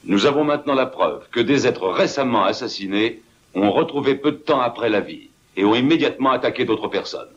Nous 0.04 0.24
avons 0.24 0.44
maintenant 0.44 0.74
la 0.74 0.86
preuve 0.86 1.26
que 1.32 1.40
des 1.40 1.66
êtres 1.66 1.88
récemment 1.88 2.44
assassinés 2.44 3.22
ont 3.54 3.72
retrouvé 3.72 4.14
peu 4.14 4.30
de 4.30 4.36
temps 4.36 4.60
après 4.60 4.88
la 4.88 5.00
vie 5.00 5.30
et 5.56 5.64
ont 5.64 5.74
immédiatement 5.74 6.30
attaqué 6.30 6.64
d'autres 6.64 6.86
personnes. 6.86 7.34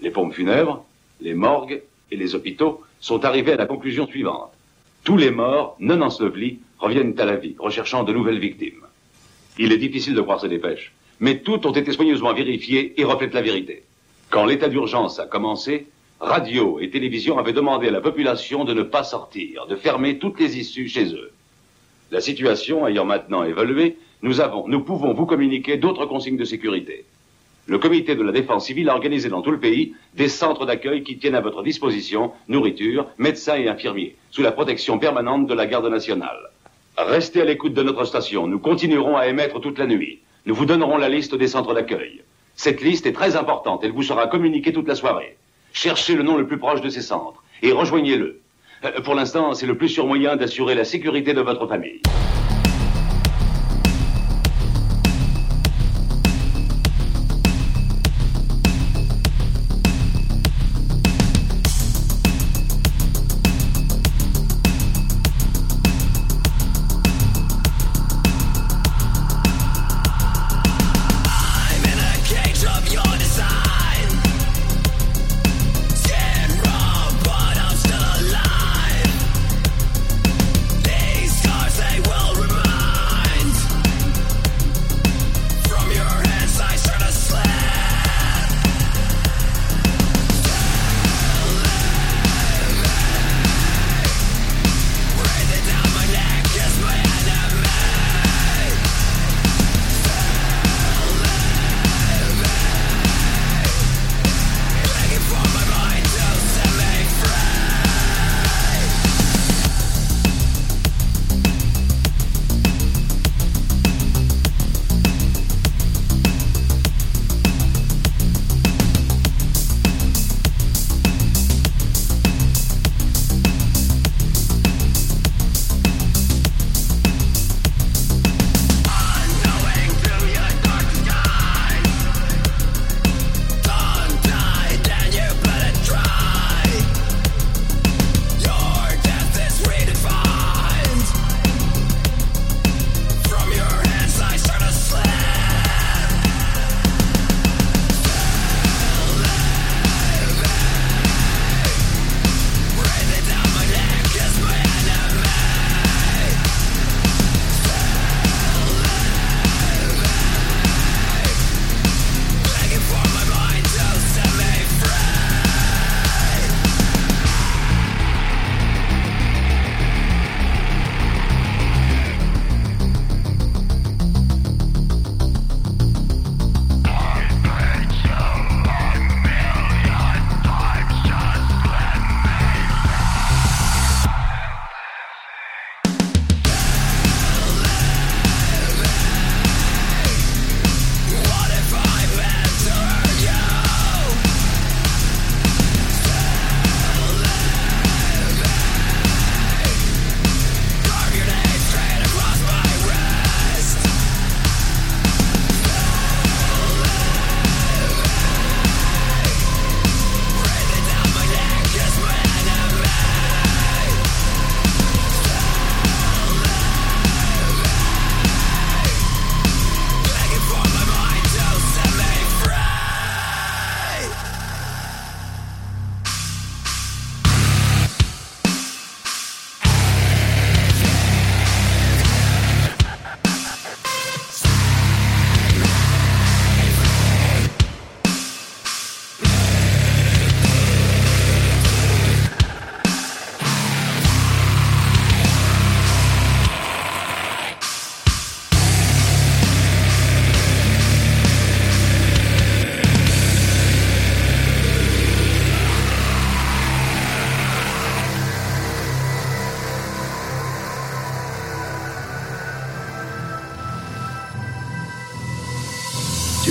Les 0.00 0.12
pompes 0.12 0.32
funèbres, 0.32 0.84
les 1.20 1.34
morgues 1.34 1.82
et 2.12 2.16
les 2.16 2.36
hôpitaux 2.36 2.84
sont 3.00 3.24
arrivés 3.24 3.54
à 3.54 3.56
la 3.56 3.66
conclusion 3.66 4.06
suivante. 4.06 4.52
Tous 5.02 5.16
les 5.16 5.32
morts 5.32 5.74
non 5.80 6.00
ensevelis 6.02 6.60
reviennent 6.78 7.18
à 7.18 7.24
la 7.24 7.34
vie, 7.34 7.56
recherchant 7.58 8.04
de 8.04 8.12
nouvelles 8.12 8.38
victimes. 8.38 8.86
Il 9.58 9.72
est 9.72 9.78
difficile 9.78 10.14
de 10.14 10.20
croire 10.20 10.40
ces 10.40 10.48
dépêches, 10.48 10.92
mais 11.18 11.40
toutes 11.40 11.66
ont 11.66 11.72
été 11.72 11.90
soigneusement 11.90 12.32
vérifiées 12.32 12.94
et 12.96 13.02
reflètent 13.02 13.34
la 13.34 13.42
vérité. 13.42 13.82
Quand 14.30 14.44
l'état 14.44 14.68
d'urgence 14.68 15.18
a 15.18 15.26
commencé, 15.26 15.88
radio 16.20 16.80
et 16.80 16.90
télévision 16.90 17.38
avaient 17.38 17.52
demandé 17.52 17.88
à 17.88 17.92
la 17.92 18.00
population 18.00 18.64
de 18.64 18.74
ne 18.74 18.82
pas 18.82 19.04
sortir, 19.04 19.66
de 19.66 19.76
fermer 19.76 20.18
toutes 20.18 20.40
les 20.40 20.58
issues 20.58 20.88
chez 20.88 21.14
eux. 21.14 21.30
La 22.10 22.20
situation 22.20 22.86
ayant 22.86 23.04
maintenant 23.04 23.44
évolué, 23.44 23.96
nous 24.22 24.40
avons, 24.40 24.66
nous 24.66 24.80
pouvons 24.80 25.14
vous 25.14 25.26
communiquer 25.26 25.76
d'autres 25.76 26.06
consignes 26.06 26.36
de 26.36 26.44
sécurité. 26.44 27.04
Le 27.66 27.78
comité 27.78 28.16
de 28.16 28.22
la 28.22 28.32
défense 28.32 28.66
civile 28.66 28.88
a 28.88 28.94
organisé 28.94 29.28
dans 29.28 29.42
tout 29.42 29.50
le 29.50 29.60
pays 29.60 29.94
des 30.14 30.28
centres 30.28 30.66
d'accueil 30.66 31.04
qui 31.04 31.18
tiennent 31.18 31.34
à 31.34 31.40
votre 31.40 31.62
disposition 31.62 32.32
nourriture, 32.48 33.06
médecins 33.18 33.56
et 33.56 33.68
infirmiers, 33.68 34.16
sous 34.30 34.42
la 34.42 34.52
protection 34.52 34.98
permanente 34.98 35.46
de 35.46 35.54
la 35.54 35.66
garde 35.66 35.86
nationale. 35.86 36.50
Restez 36.96 37.42
à 37.42 37.44
l'écoute 37.44 37.74
de 37.74 37.82
notre 37.82 38.04
station. 38.04 38.48
Nous 38.48 38.58
continuerons 38.58 39.16
à 39.16 39.28
émettre 39.28 39.60
toute 39.60 39.78
la 39.78 39.86
nuit. 39.86 40.18
Nous 40.46 40.54
vous 40.54 40.64
donnerons 40.64 40.96
la 40.96 41.08
liste 41.08 41.36
des 41.36 41.46
centres 41.46 41.74
d'accueil. 41.74 42.22
Cette 42.56 42.80
liste 42.80 43.06
est 43.06 43.12
très 43.12 43.36
importante. 43.36 43.84
Elle 43.84 43.92
vous 43.92 44.02
sera 44.02 44.26
communiquée 44.26 44.72
toute 44.72 44.88
la 44.88 44.96
soirée. 44.96 45.36
Cherchez 45.72 46.14
le 46.14 46.22
nom 46.22 46.36
le 46.36 46.46
plus 46.46 46.58
proche 46.58 46.80
de 46.80 46.88
ces 46.88 47.02
centres 47.02 47.42
et 47.62 47.72
rejoignez-le. 47.72 48.40
Euh, 48.84 49.00
Pour 49.02 49.14
l'instant, 49.14 49.54
c'est 49.54 49.66
le 49.66 49.76
plus 49.76 49.88
sûr 49.88 50.06
moyen 50.06 50.36
d'assurer 50.36 50.74
la 50.74 50.84
sécurité 50.84 51.34
de 51.34 51.40
votre 51.40 51.66
famille. 51.66 52.00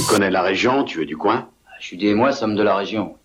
Connais 0.06 0.30
la 0.30 0.42
région, 0.42 0.84
tu 0.84 1.02
es 1.02 1.06
du 1.06 1.18
coin 1.18 1.50
Judy 1.80 2.08
et 2.08 2.14
moi 2.16 2.32
sommes 2.32 2.56
de 2.56 2.64
la 2.64 2.76
région. 2.76 3.16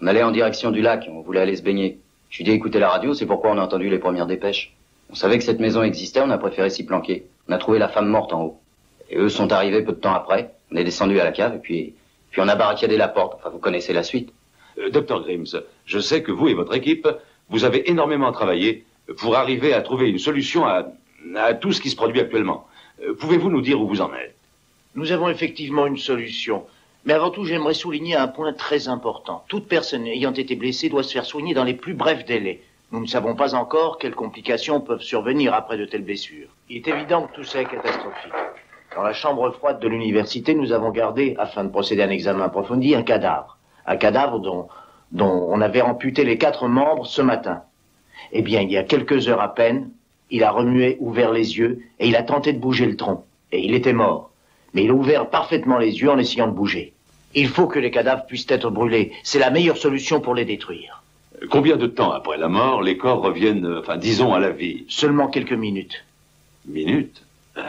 On 0.00 0.06
allait 0.06 0.22
en 0.22 0.30
direction 0.32 0.70
du 0.70 0.82
lac, 0.82 1.08
on 1.10 1.20
voulait 1.20 1.40
aller 1.40 1.56
se 1.56 1.62
baigner. 1.62 1.98
Judy 2.30 2.50
écoutait 2.50 2.80
la 2.80 2.88
radio, 2.88 3.14
c'est 3.14 3.26
pourquoi 3.26 3.50
on 3.52 3.58
a 3.58 3.62
entendu 3.62 3.88
les 3.88 3.98
premières 3.98 4.26
dépêches. 4.26 4.74
On 5.10 5.14
savait 5.14 5.38
que 5.38 5.44
cette 5.44 5.60
maison 5.60 5.82
existait, 5.82 6.20
on 6.20 6.30
a 6.30 6.38
préféré 6.38 6.70
s'y 6.70 6.84
planquer. 6.84 7.26
On 7.48 7.52
a 7.52 7.58
trouvé 7.58 7.78
la 7.78 7.88
femme 7.88 8.08
morte 8.08 8.32
en 8.32 8.42
haut. 8.42 8.60
Et 9.10 9.16
eux 9.16 9.28
sont 9.28 9.52
arrivés 9.52 9.82
peu 9.82 9.92
de 9.92 9.98
temps 9.98 10.14
après. 10.14 10.54
On 10.72 10.76
est 10.76 10.84
descendu 10.84 11.20
à 11.20 11.24
la 11.24 11.32
cave 11.32 11.54
et 11.54 11.58
puis, 11.58 11.94
puis 12.30 12.40
on 12.40 12.48
a 12.48 12.54
barricadé 12.56 12.96
la 12.96 13.08
porte. 13.08 13.34
Enfin, 13.38 13.50
vous 13.50 13.58
connaissez 13.58 13.92
la 13.92 14.02
suite. 14.02 14.32
Euh, 14.78 14.90
Docteur 14.90 15.22
Grims, 15.22 15.60
je 15.86 15.98
sais 15.98 16.22
que 16.22 16.32
vous 16.32 16.48
et 16.48 16.54
votre 16.54 16.74
équipe, 16.74 17.06
vous 17.50 17.64
avez 17.64 17.90
énormément 17.90 18.32
travaillé 18.32 18.84
pour 19.18 19.36
arriver 19.36 19.74
à 19.74 19.82
trouver 19.82 20.08
une 20.08 20.18
solution 20.18 20.64
à, 20.66 20.88
à 21.36 21.54
tout 21.54 21.72
ce 21.72 21.80
qui 21.80 21.90
se 21.90 21.96
produit 21.96 22.20
actuellement. 22.20 22.66
Euh, 23.06 23.14
Pouvez-vous 23.14 23.50
nous 23.50 23.60
dire 23.60 23.80
où 23.80 23.86
vous 23.86 24.00
en 24.00 24.12
êtes? 24.14 24.34
Nous 24.94 25.10
avons 25.10 25.30
effectivement 25.30 25.86
une 25.86 25.96
solution. 25.96 26.64
Mais 27.04 27.14
avant 27.14 27.30
tout, 27.30 27.46
j'aimerais 27.46 27.72
souligner 27.72 28.14
un 28.14 28.28
point 28.28 28.52
très 28.52 28.88
important. 28.88 29.42
Toute 29.48 29.66
personne 29.66 30.06
ayant 30.06 30.32
été 30.32 30.54
blessée 30.54 30.90
doit 30.90 31.02
se 31.02 31.12
faire 31.12 31.24
soigner 31.24 31.54
dans 31.54 31.64
les 31.64 31.74
plus 31.74 31.94
brefs 31.94 32.26
délais. 32.26 32.60
Nous 32.92 33.00
ne 33.00 33.06
savons 33.06 33.34
pas 33.34 33.54
encore 33.54 33.96
quelles 33.98 34.14
complications 34.14 34.82
peuvent 34.82 35.00
survenir 35.00 35.54
après 35.54 35.78
de 35.78 35.86
telles 35.86 36.04
blessures. 36.04 36.48
Il 36.68 36.76
est 36.76 36.88
évident 36.88 37.26
que 37.26 37.36
tout 37.36 37.44
ça 37.44 37.62
est 37.62 37.70
catastrophique. 37.70 38.32
Dans 38.94 39.02
la 39.02 39.14
chambre 39.14 39.50
froide 39.52 39.80
de 39.80 39.88
l'université, 39.88 40.54
nous 40.54 40.72
avons 40.72 40.90
gardé, 40.90 41.34
afin 41.38 41.64
de 41.64 41.70
procéder 41.70 42.02
à 42.02 42.06
un 42.06 42.10
examen 42.10 42.44
approfondi, 42.44 42.94
un 42.94 43.02
cadavre. 43.02 43.56
Un 43.86 43.96
cadavre 43.96 44.40
dont, 44.40 44.68
dont 45.10 45.48
on 45.48 45.62
avait 45.62 45.80
amputé 45.80 46.22
les 46.24 46.36
quatre 46.36 46.68
membres 46.68 47.06
ce 47.06 47.22
matin. 47.22 47.62
Eh 48.32 48.42
bien, 48.42 48.60
il 48.60 48.70
y 48.70 48.76
a 48.76 48.84
quelques 48.84 49.26
heures 49.26 49.40
à 49.40 49.54
peine, 49.54 49.90
il 50.28 50.44
a 50.44 50.50
remué, 50.50 50.98
ouvert 51.00 51.32
les 51.32 51.56
yeux, 51.56 51.82
et 51.98 52.08
il 52.08 52.16
a 52.16 52.22
tenté 52.22 52.52
de 52.52 52.58
bouger 52.58 52.84
le 52.84 52.98
tronc. 52.98 53.24
Et 53.52 53.64
il 53.64 53.74
était 53.74 53.94
mort. 53.94 54.31
Mais 54.74 54.84
il 54.84 54.90
a 54.90 54.94
ouvert 54.94 55.28
parfaitement 55.28 55.78
les 55.78 56.00
yeux 56.00 56.10
en 56.10 56.18
essayant 56.18 56.46
de 56.48 56.52
bouger. 56.52 56.92
Il 57.34 57.48
faut 57.48 57.66
que 57.66 57.78
les 57.78 57.90
cadavres 57.90 58.26
puissent 58.26 58.46
être 58.48 58.70
brûlés. 58.70 59.12
C'est 59.22 59.38
la 59.38 59.50
meilleure 59.50 59.76
solution 59.78 60.20
pour 60.20 60.34
les 60.34 60.44
détruire. 60.44 61.02
Combien 61.50 61.76
de 61.76 61.86
temps 61.86 62.12
après 62.12 62.36
la 62.38 62.48
mort, 62.48 62.82
les 62.82 62.96
corps 62.96 63.20
reviennent, 63.22 63.66
euh, 63.66 63.80
enfin, 63.80 63.96
disons, 63.96 64.32
à 64.34 64.38
la 64.38 64.50
vie? 64.50 64.84
Seulement 64.88 65.28
quelques 65.28 65.52
minutes. 65.52 66.04
Minutes? 66.66 67.22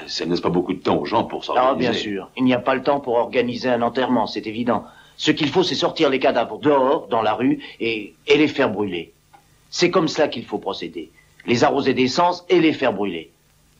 Ça 0.07 0.25
ne 0.25 0.31
laisse 0.31 0.39
pas 0.41 0.49
beaucoup 0.49 0.73
de 0.73 0.79
temps 0.79 0.97
aux 0.97 1.05
gens 1.05 1.23
pour 1.25 1.41
Ah, 1.41 1.45
s'organiser? 1.45 1.79
bien 1.79 1.93
sûr. 1.93 2.29
Il 2.37 2.43
n'y 2.45 2.53
a 2.53 2.59
pas 2.59 2.75
le 2.75 2.83
temps 2.83 2.99
pour 3.01 3.15
organiser 3.15 3.67
un 3.69 3.81
enterrement, 3.81 4.27
c'est 4.27 4.47
évident. 4.47 4.85
Ce 5.17 5.31
qu'il 5.31 5.49
faut, 5.49 5.63
c'est 5.63 5.75
sortir 5.75 6.09
les 6.09 6.19
cadavres 6.19 6.57
dehors, 6.59 7.07
dans 7.09 7.21
la 7.21 7.33
rue, 7.33 7.59
et, 7.81 8.13
et 8.27 8.37
les 8.37 8.47
faire 8.47 8.69
brûler. 8.69 9.11
C'est 9.71 9.91
comme 9.91 10.07
cela 10.07 10.27
qu'il 10.29 10.45
faut 10.45 10.57
procéder. 10.59 11.09
Les 11.47 11.63
arroser 11.65 11.93
d'essence 11.93 12.45
et 12.49 12.61
les 12.61 12.71
faire 12.71 12.93
brûler. 12.93 13.31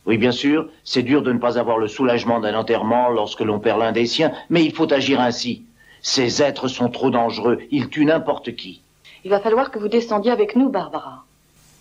Oui, 0.06 0.18
bien 0.18 0.32
sûr, 0.32 0.68
c'est 0.84 1.02
dur 1.04 1.22
de 1.22 1.32
ne 1.32 1.40
pas 1.40 1.58
avoir 1.58 1.78
le 1.78 1.88
soulagement 1.88 2.40
d'un 2.40 2.56
enterrement 2.56 3.10
lorsque 3.10 3.40
l'on 3.40 3.60
perd 3.60 3.80
l'un 3.80 3.94
des 3.94 4.06
siens, 4.06 4.34
mais 4.50 4.64
il 4.64 4.74
faut 4.74 4.92
agir 4.92 5.22
ainsi. 5.22 5.64
Ces 6.02 6.42
êtres 6.42 6.68
sont 6.68 6.90
trop 6.90 7.10
dangereux, 7.10 7.60
ils 7.72 7.88
tuent 7.88 8.06
n'importe 8.06 8.56
qui. 8.56 8.82
Il 9.24 9.32
va 9.32 9.40
falloir 9.40 9.72
que 9.72 9.80
vous 9.80 9.88
descendiez 9.88 10.32
avec 10.32 10.58
nous, 10.58 10.70
Barbara. 10.70 11.24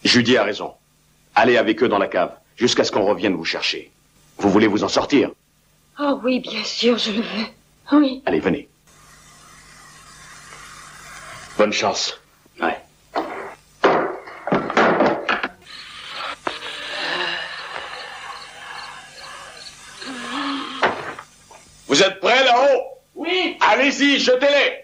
Judy 0.04 0.36
a 0.36 0.44
raison. 0.44 0.72
Allez 1.34 1.56
avec 1.56 1.82
eux 1.82 1.88
dans 1.88 1.98
la 1.98 2.06
cave, 2.06 2.32
jusqu'à 2.56 2.84
ce 2.84 2.92
qu'on 2.92 3.04
revienne 3.04 3.34
vous 3.34 3.44
chercher. 3.44 3.90
Vous 4.38 4.50
voulez 4.50 4.68
vous 4.68 4.84
en 4.84 4.88
sortir? 4.88 5.30
Oh 5.98 6.20
oui, 6.22 6.38
bien 6.38 6.62
sûr, 6.62 6.98
je 6.98 7.10
le 7.10 7.20
veux. 7.22 7.46
Oui. 7.92 8.22
Allez, 8.26 8.40
venez. 8.40 8.68
Bonne 11.58 11.72
chance. 11.72 12.20
Ouais. 12.60 12.78
Vous 21.92 22.02
êtes 22.02 22.20
prêts 22.20 22.42
là-haut? 22.42 22.84
Oui. 23.14 23.58
Allez-y, 23.60 24.18
jetez-les. 24.18 24.81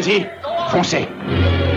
Allez-y, 0.00 0.26
foncez. 0.70 1.69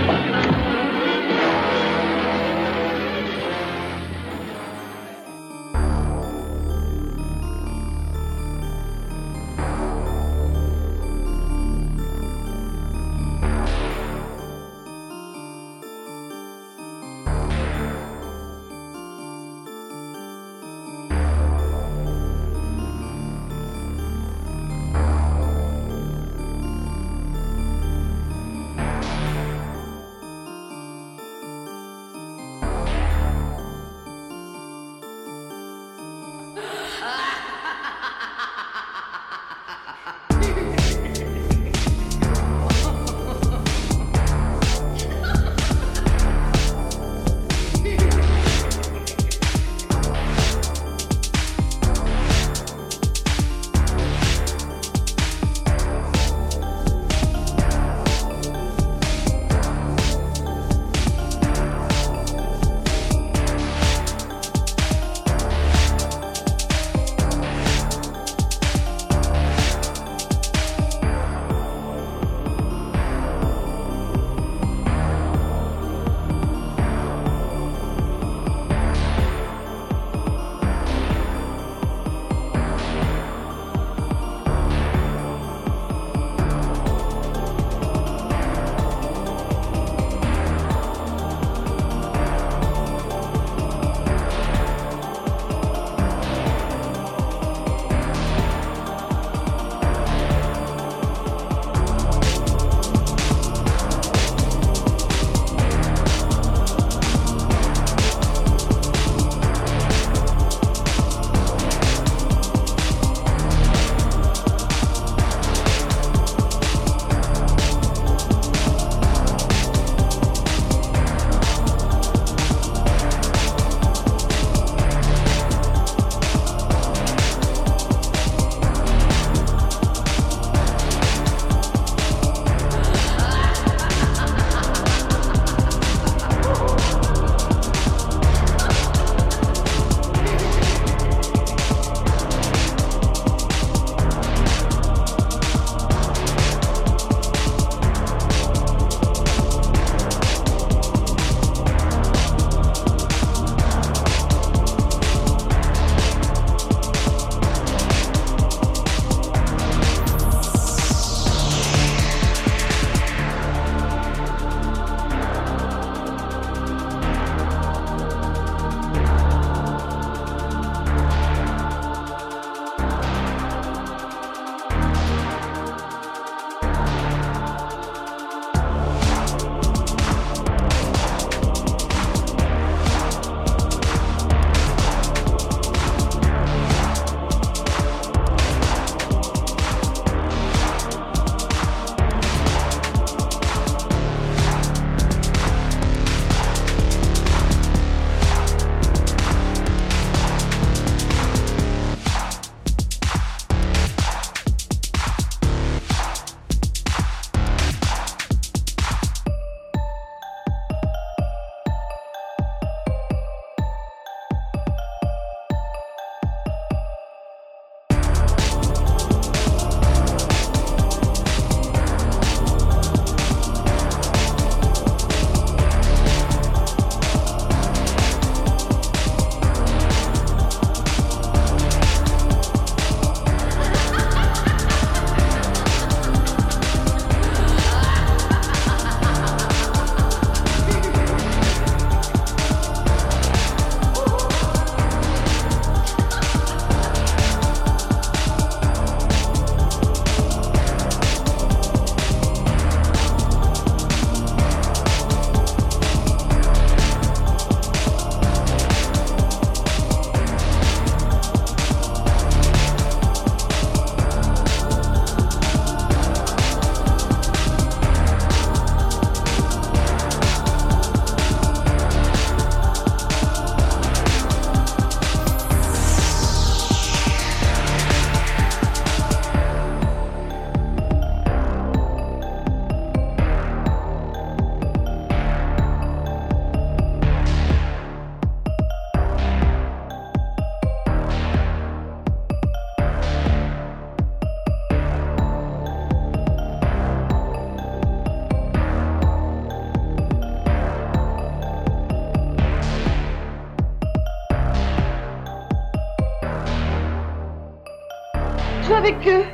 Avec 308.84 309.08
eux. 309.08 309.26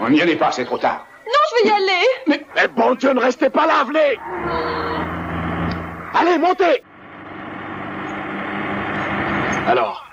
On 0.00 0.10
n'y 0.10 0.20
allait 0.20 0.36
pas, 0.36 0.50
c'est 0.52 0.64
trop 0.64 0.78
tard. 0.78 1.06
Non, 1.26 1.32
je 1.50 1.62
vais 1.62 1.68
y 1.68 1.72
aller. 1.72 2.06
Mais, 2.26 2.46
mais 2.54 2.68
bon 2.68 2.94
Dieu, 2.94 3.12
ne 3.12 3.20
restez 3.20 3.50
pas 3.50 3.66
là, 3.66 3.84
venez 3.84 4.18
Allez, 6.14 6.38
montez 6.38 6.82
Alors 9.66 10.06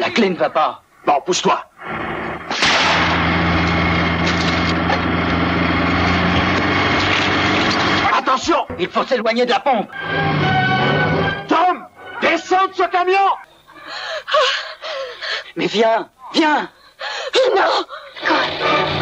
La 0.00 0.10
clé 0.10 0.30
ne 0.30 0.36
va 0.36 0.50
pas. 0.50 0.82
Bon, 1.06 1.20
pousse-toi 1.24 1.64
Attention 8.16 8.66
Il 8.78 8.88
faut 8.88 9.04
s'éloigner 9.04 9.46
de 9.46 9.50
la 9.50 9.60
pompe. 9.60 9.90
Tom 11.48 11.86
Descends 12.20 12.66
de 12.66 12.74
ce 12.74 12.82
camion 12.84 13.18
Mais 15.56 15.66
viens, 15.66 16.08
viens. 16.34 16.68
Non 17.56 17.84
Ouvrez 18.60 18.97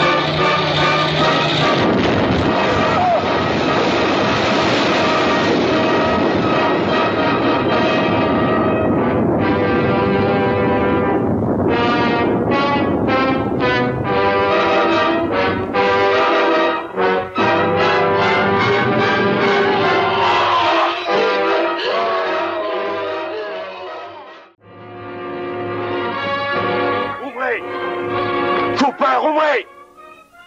Cooper, 29.16 29.28
ouvrez 29.28 29.66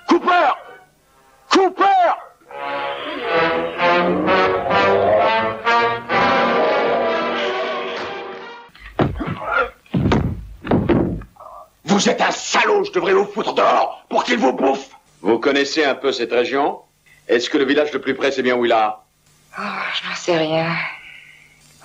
Cooper 0.07 0.53
Cooper 1.49 3.09
Vous 11.86 12.09
êtes 12.09 12.22
un 12.22 12.32
salaud, 12.32 12.84
je 12.84 12.91
devrais 12.91 13.13
vous 13.13 13.26
foutre 13.26 13.53
dehors 13.53 14.05
pour 14.09 14.24
qu'il 14.24 14.38
vous 14.38 14.53
bouffe 14.53 14.89
Vous 15.22 15.39
connaissez 15.39 15.84
un 15.84 15.95
peu 15.95 16.11
cette 16.11 16.32
région? 16.32 16.80
Est-ce 17.28 17.49
que 17.49 17.57
le 17.57 17.65
village 17.65 17.91
le 17.91 18.01
plus 18.01 18.15
près, 18.15 18.32
c'est 18.32 18.43
bien 18.43 18.55
Willa 18.55 19.03
Oh, 19.57 19.61
je 19.61 20.07
n'en 20.09 20.15
sais 20.15 20.38
rien. 20.38 20.76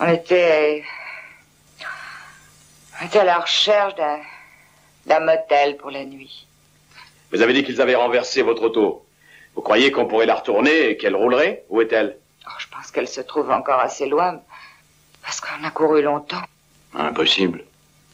On 0.01 0.07
était. 0.09 0.85
On 3.01 3.07
était 3.07 3.21
à 3.21 3.25
la 3.25 3.39
recherche 3.39 3.95
d'un. 3.95 4.21
d'un 5.07 5.21
motel 5.21 5.77
pour 5.79 5.91
la 5.91 6.05
nuit. 6.05 6.47
Vous 7.35 7.43
avez 7.43 7.53
dit 7.53 7.65
qu'ils 7.65 7.81
avaient 7.81 7.97
renversé 7.97 8.43
votre 8.43 8.63
auto. 8.63 9.05
Vous 9.57 9.61
croyez 9.61 9.91
qu'on 9.91 10.07
pourrait 10.07 10.25
la 10.25 10.37
retourner 10.37 10.91
et 10.91 10.97
qu'elle 10.97 11.17
roulerait? 11.17 11.65
Où 11.69 11.81
est-elle? 11.81 12.17
Oh, 12.47 12.51
je 12.59 12.67
pense 12.69 12.93
qu'elle 12.93 13.09
se 13.09 13.21
trouve 13.21 13.51
encore 13.51 13.81
assez 13.81 14.07
loin. 14.07 14.41
Parce 15.21 15.41
qu'on 15.41 15.65
a 15.65 15.71
couru 15.73 16.01
longtemps. 16.01 16.45
Impossible. 16.95 17.65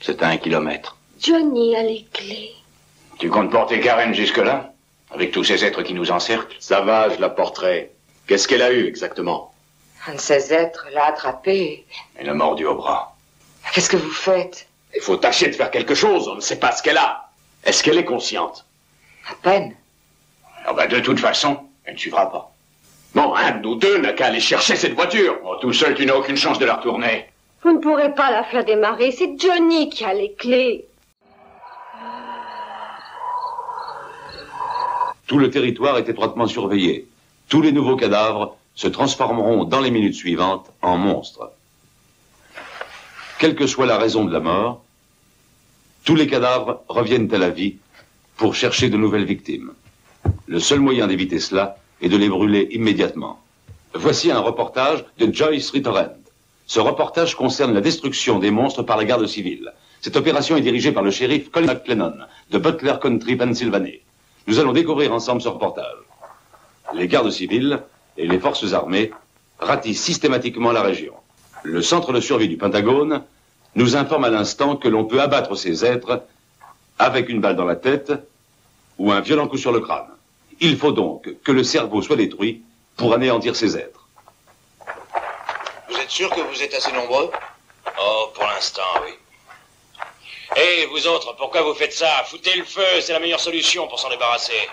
C'est 0.01 0.23
à 0.23 0.29
un 0.29 0.39
kilomètre. 0.39 0.97
Johnny 1.21 1.77
a 1.77 1.83
les 1.83 2.07
clés. 2.15 2.53
Tu 3.19 3.29
comptes 3.29 3.51
porter 3.51 3.81
Karen 3.81 4.15
jusque-là? 4.15 4.73
Avec 5.11 5.33
tous 5.33 5.45
ces 5.45 5.67
êtres 5.67 5.83
qui 5.83 5.93
nous 5.93 6.11
encerclent? 6.11 6.57
Ça 6.59 6.81
va, 6.81 7.11
je 7.11 7.21
la 7.21 7.29
porterai. 7.29 7.91
Qu'est-ce 8.27 8.49
qu'elle 8.49 8.63
a 8.63 8.73
eu 8.73 8.87
exactement? 8.87 9.53
Un 10.07 10.15
de 10.15 10.21
ces 10.21 10.55
êtres 10.55 10.87
l'a 10.95 11.05
attrapée. 11.09 11.85
Elle 12.17 12.31
a 12.31 12.35
mordu 12.35 12.65
au 12.65 12.75
bras. 12.75 13.15
Qu'est-ce 13.75 13.91
que 13.91 13.99
vous 13.99 14.11
faites? 14.11 14.67
Il 14.97 15.03
faut 15.03 15.19
tâcher 15.19 15.49
de 15.49 15.55
faire 15.55 15.71
quelque 15.71 15.95
chose, 15.95 16.27
on 16.27 16.37
ne 16.37 16.41
sait 16.41 16.59
pas 16.59 16.73
ce 16.73 16.83
qu'elle 16.83 16.97
a. 16.97 17.29
Est-ce 17.65 17.83
qu'elle 17.83 17.99
est 17.99 18.07
consciente? 18.07 18.65
À 19.29 19.35
peine. 19.43 19.75
Ah 20.67 20.73
bah, 20.73 20.87
de 20.87 21.01
toute 21.01 21.19
façon, 21.19 21.59
elle 21.85 21.95
ne 21.95 21.99
suivra 21.99 22.31
pas. 22.31 22.53
Bon, 23.15 23.35
un 23.35 23.53
de 23.53 23.63
nous 23.63 23.75
deux 23.75 23.99
n'a 23.99 24.13
qu'à 24.13 24.27
aller 24.27 24.41
chercher 24.41 24.77
cette 24.77 24.95
voiture. 24.95 25.39
Oh, 25.45 25.57
tout 25.61 25.73
seul, 25.73 25.95
tu 25.95 26.07
n'as 26.07 26.15
aucune 26.15 26.37
chance 26.37 26.59
de 26.59 26.65
la 26.65 26.77
retourner. 26.77 27.27
Vous 27.63 27.73
ne 27.73 27.79
pourrez 27.79 28.15
pas 28.15 28.31
la 28.31 28.45
faire 28.45 28.65
démarrer. 28.65 29.11
C'est 29.11 29.39
Johnny 29.39 29.91
qui 29.91 30.05
a 30.05 30.15
les 30.15 30.33
clés. 30.33 30.87
Tout 35.27 35.39
le 35.39 35.51
territoire 35.51 35.99
est 35.99 36.09
étroitement 36.09 36.47
surveillé. 36.47 37.07
Tous 37.49 37.63
les 37.63 37.73
nouveaux 37.73 37.97
cadavres 37.97 38.57
se 38.75 38.89
transformeront 38.89 39.65
dans 39.65 39.81
les 39.81 39.91
minutes 39.91 40.15
suivantes 40.15 40.71
en 40.83 40.97
monstres. 40.97 41.51
Quelle 43.39 43.55
que 43.55 43.67
soit 43.67 43.87
la 43.87 43.99
raison 43.99 44.25
de 44.25 44.33
la 44.33 44.41
mort, 44.41 44.83
tous 46.05 46.15
les 46.15 46.27
cadavres 46.27 46.83
reviennent 46.89 47.33
à 47.35 47.39
la 47.39 47.51
vie 47.51 47.77
pour 48.41 48.55
chercher 48.55 48.89
de 48.89 48.97
nouvelles 48.97 49.27
victimes. 49.27 49.73
Le 50.47 50.61
seul 50.61 50.81
moyen 50.81 51.07
d'éviter 51.07 51.39
cela 51.39 51.77
est 52.01 52.09
de 52.09 52.17
les 52.17 52.31
brûler 52.31 52.69
immédiatement. 52.73 53.39
Voici 53.93 54.31
un 54.31 54.39
reportage 54.41 55.05
de 55.19 55.31
Joyce 55.31 55.71
Rittorend. 55.71 56.17
Ce 56.67 56.81
reportage 56.81 57.35
concerne 57.35 57.75
la 57.75 57.83
destruction 57.83 58.39
des 58.39 58.51
monstres 58.51 58.83
par 58.83 58.97
la 58.97 59.05
garde 59.05 59.27
civile. 59.27 59.75
Cette 60.01 60.17
opération 60.17 60.57
est 60.57 60.63
dirigée 60.63 60.91
par 60.91 61.03
le 61.03 61.11
shérif 61.11 61.51
Colin 61.51 61.67
McLennan 61.75 62.15
de 62.51 62.57
Butler 62.59 62.95
Country, 63.03 63.37
Pennsylvanie. 63.37 64.01
Nous 64.47 64.59
allons 64.59 64.73
découvrir 64.73 65.13
ensemble 65.13 65.43
ce 65.43 65.49
reportage. 65.49 65.99
Les 66.95 67.09
gardes 67.09 67.31
civiles 67.31 67.83
et 68.17 68.27
les 68.27 68.39
forces 68.39 68.73
armées 68.73 69.11
ratissent 69.59 70.03
systématiquement 70.03 70.73
la 70.73 70.81
région. 70.83 71.13
Le 71.63 71.83
centre 71.83 72.15
de 72.15 72.21
survie 72.21 72.49
du 72.49 72.57
Pentagone 72.57 73.23
nous 73.75 73.97
informe 73.97 74.25
à 74.25 74.31
l'instant 74.31 74.77
que 74.77 74.89
l'on 74.89 75.05
peut 75.05 75.21
abattre 75.21 75.57
ces 75.57 75.85
êtres 75.85 76.23
avec 76.99 77.29
une 77.29 77.43
balle 77.43 77.57
dans 77.57 77.67
la 77.67 77.77
tête 77.77 78.13
ou 79.01 79.11
un 79.11 79.21
violent 79.23 79.49
coup 79.49 79.57
sur 79.57 79.73
le 79.73 79.81
crâne. 79.81 80.11
Il 80.61 80.77
faut 80.77 80.93
donc 80.93 81.27
que 81.43 81.53
le 81.53 81.65
cerveau 81.65 82.03
soit 82.03 82.17
détruit 82.17 82.63
pour 82.99 83.15
anéantir 83.15 83.57
ces 83.57 83.79
êtres. 83.79 84.07
Vous 85.89 85.97
êtes 85.97 86.11
sûr 86.11 86.29
que 86.29 86.43
vous 86.43 86.63
êtes 86.63 86.75
assez 86.75 86.93
nombreux? 86.93 87.31
Oh, 87.99 88.31
pour 88.35 88.45
l'instant, 88.45 88.93
oui. 89.03 89.13
Hé, 90.55 90.85
vous 90.93 91.07
autres, 91.07 91.35
pourquoi 91.37 91.63
vous 91.63 91.73
faites 91.73 91.95
ça? 91.95 92.25
Foutez 92.27 92.55
le 92.57 92.65
feu, 92.65 93.01
c'est 93.01 93.15
la 93.15 93.21
meilleure 93.21 93.41
solution 93.41 93.89
pour 93.89 93.99
s'en 93.99 94.11
débarrasser. 94.11 94.69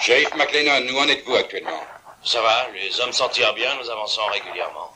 Sheriff 0.00 0.34
McLennan, 0.36 0.88
où 0.90 0.98
en 0.98 1.08
êtes-vous 1.08 1.34
actuellement? 1.34 1.82
Ça 2.24 2.40
va, 2.40 2.68
les 2.72 2.98
hommes 3.00 3.12
s'en 3.12 3.28
tirent 3.28 3.52
bien, 3.52 3.74
nous 3.78 3.90
avançons 3.90 4.24
régulièrement. 4.32 4.90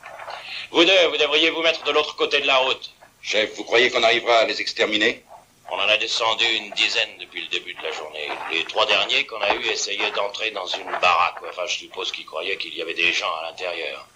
Vous 0.71 0.85
deux, 0.85 1.07
vous 1.11 1.17
devriez 1.17 1.51
vous 1.51 1.61
mettre 1.61 1.83
de 1.83 1.91
l'autre 1.91 2.15
côté 2.15 2.41
de 2.41 2.47
la 2.47 2.57
route. 2.57 2.89
Chef, 3.21 3.55
vous 3.57 3.63
croyez 3.63 3.91
qu'on 3.91 4.01
arrivera 4.01 4.37
à 4.37 4.45
les 4.45 4.59
exterminer? 4.59 5.23
On 5.71 5.75
en 5.75 5.87
a 5.87 5.97
descendu 5.97 6.45
une 6.45 6.71
dizaine 6.71 7.09
depuis 7.19 7.41
le 7.41 7.47
début 7.47 7.73
de 7.73 7.83
la 7.83 7.91
journée. 7.91 8.27
Les 8.51 8.63
trois 8.63 8.85
derniers 8.87 9.25
qu'on 9.25 9.41
a 9.41 9.53
eus 9.53 9.67
essayaient 9.67 10.11
d'entrer 10.11 10.49
dans 10.51 10.65
une 10.65 10.89
baraque. 10.99 11.37
Enfin, 11.47 11.65
je 11.67 11.77
suppose 11.77 12.11
qu'ils 12.11 12.25
croyaient 12.25 12.57
qu'il 12.57 12.73
y 12.75 12.81
avait 12.81 12.95
des 12.95 13.13
gens 13.13 13.31
à 13.41 13.49
l'intérieur. 13.49 14.07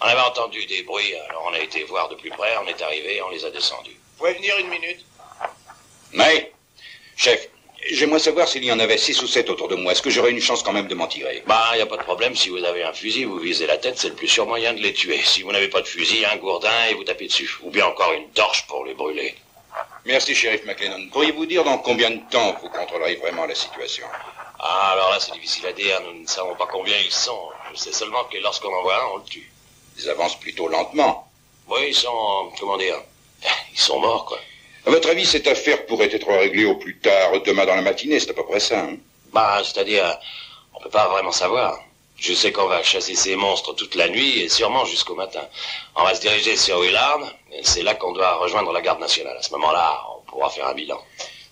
On 0.00 0.06
avait 0.06 0.20
entendu 0.20 0.64
des 0.66 0.82
bruits, 0.82 1.14
alors 1.28 1.46
on 1.50 1.52
a 1.54 1.58
été 1.58 1.82
voir 1.82 2.08
de 2.08 2.14
plus 2.14 2.30
près, 2.30 2.56
on 2.58 2.68
est 2.68 2.80
arrivé 2.82 3.16
et 3.16 3.22
on 3.22 3.30
les 3.30 3.44
a 3.44 3.50
descendus. 3.50 3.90
Vous 3.90 4.18
pouvez 4.18 4.34
venir 4.34 4.56
une 4.58 4.68
minute 4.68 5.04
Mais, 6.12 6.52
chef, 7.16 7.48
j'aimerais 7.90 8.20
savoir 8.20 8.46
s'il 8.46 8.64
y 8.64 8.70
en 8.70 8.78
avait 8.78 8.98
six 8.98 9.20
ou 9.22 9.26
sept 9.26 9.50
autour 9.50 9.66
de 9.66 9.74
moi. 9.74 9.90
Est-ce 9.90 10.02
que 10.02 10.10
j'aurais 10.10 10.30
une 10.30 10.40
chance 10.40 10.62
quand 10.62 10.72
même 10.72 10.86
de 10.86 10.94
m'en 10.94 11.08
tirer? 11.08 11.42
Bah, 11.48 11.76
y 11.76 11.80
a 11.80 11.86
pas 11.86 11.96
de 11.96 12.04
problème. 12.04 12.36
Si 12.36 12.48
vous 12.50 12.62
avez 12.62 12.84
un 12.84 12.92
fusil, 12.92 13.24
vous 13.24 13.38
visez 13.38 13.66
la 13.66 13.78
tête, 13.78 13.98
c'est 13.98 14.10
le 14.10 14.14
plus 14.14 14.28
sûr 14.28 14.46
moyen 14.46 14.72
de 14.72 14.80
les 14.80 14.92
tuer. 14.92 15.20
Si 15.24 15.42
vous 15.42 15.50
n'avez 15.50 15.68
pas 15.68 15.80
de 15.80 15.88
fusil, 15.88 16.24
un 16.24 16.36
gourdin 16.36 16.86
et 16.90 16.94
vous 16.94 17.02
tapez 17.02 17.26
dessus. 17.26 17.50
Ou 17.62 17.70
bien 17.70 17.86
encore 17.86 18.12
une 18.12 18.30
torche 18.30 18.68
pour 18.68 18.84
les 18.84 18.94
brûler. 18.94 19.34
Merci, 20.08 20.34
shérif 20.34 20.64
McLennan. 20.64 21.10
Pourriez-vous 21.10 21.44
dire 21.44 21.64
dans 21.64 21.76
combien 21.76 22.10
de 22.10 22.20
temps 22.30 22.56
vous 22.62 22.70
contrôlerez 22.70 23.16
vraiment 23.16 23.44
la 23.44 23.54
situation? 23.54 24.06
Ah, 24.58 24.92
alors 24.92 25.10
là, 25.10 25.18
c'est 25.20 25.32
difficile 25.32 25.66
à 25.66 25.72
dire. 25.72 26.00
Nous 26.00 26.22
ne 26.22 26.26
savons 26.26 26.56
pas 26.56 26.66
combien 26.66 26.96
ils 27.04 27.12
sont. 27.12 27.38
Je 27.70 27.76
sais 27.76 27.92
seulement 27.92 28.24
que 28.24 28.38
lorsqu'on 28.38 28.74
en 28.74 28.80
voit 28.80 28.96
un, 28.96 29.06
on 29.12 29.16
le 29.18 29.24
tue. 29.24 29.52
Ils 29.98 30.08
avancent 30.08 30.40
plutôt 30.40 30.66
lentement. 30.66 31.30
Oui, 31.68 31.88
ils 31.88 31.94
sont, 31.94 32.50
comment 32.58 32.78
dire, 32.78 32.96
ils 33.74 33.78
sont 33.78 34.00
morts, 34.00 34.24
quoi. 34.24 34.38
À 34.86 34.90
votre 34.90 35.10
avis, 35.10 35.26
cette 35.26 35.46
affaire 35.46 35.84
pourrait 35.84 36.08
être 36.10 36.26
réglée 36.26 36.64
au 36.64 36.76
plus 36.76 36.98
tard 37.00 37.42
demain 37.42 37.66
dans 37.66 37.76
la 37.76 37.82
matinée, 37.82 38.18
c'est 38.18 38.30
à 38.30 38.34
peu 38.34 38.46
près 38.46 38.60
ça, 38.60 38.80
hein? 38.80 38.96
Bah, 39.34 39.60
c'est-à-dire, 39.62 40.18
on 40.72 40.80
peut 40.80 40.88
pas 40.88 41.08
vraiment 41.08 41.32
savoir. 41.32 41.78
Je 42.18 42.34
sais 42.34 42.50
qu'on 42.50 42.66
va 42.66 42.82
chasser 42.82 43.14
ces 43.14 43.36
monstres 43.36 43.74
toute 43.74 43.94
la 43.94 44.08
nuit 44.08 44.40
et 44.40 44.48
sûrement 44.48 44.84
jusqu'au 44.84 45.14
matin. 45.14 45.42
On 45.94 46.02
va 46.02 46.14
se 46.14 46.20
diriger 46.20 46.56
sur 46.56 46.80
Willard, 46.80 47.20
et 47.52 47.60
c'est 47.62 47.82
là 47.82 47.94
qu'on 47.94 48.12
doit 48.12 48.36
rejoindre 48.36 48.72
la 48.72 48.80
garde 48.80 49.00
nationale. 49.00 49.36
À 49.36 49.42
ce 49.42 49.52
moment-là, 49.52 50.00
on 50.16 50.30
pourra 50.30 50.50
faire 50.50 50.66
un 50.66 50.74
bilan. 50.74 51.00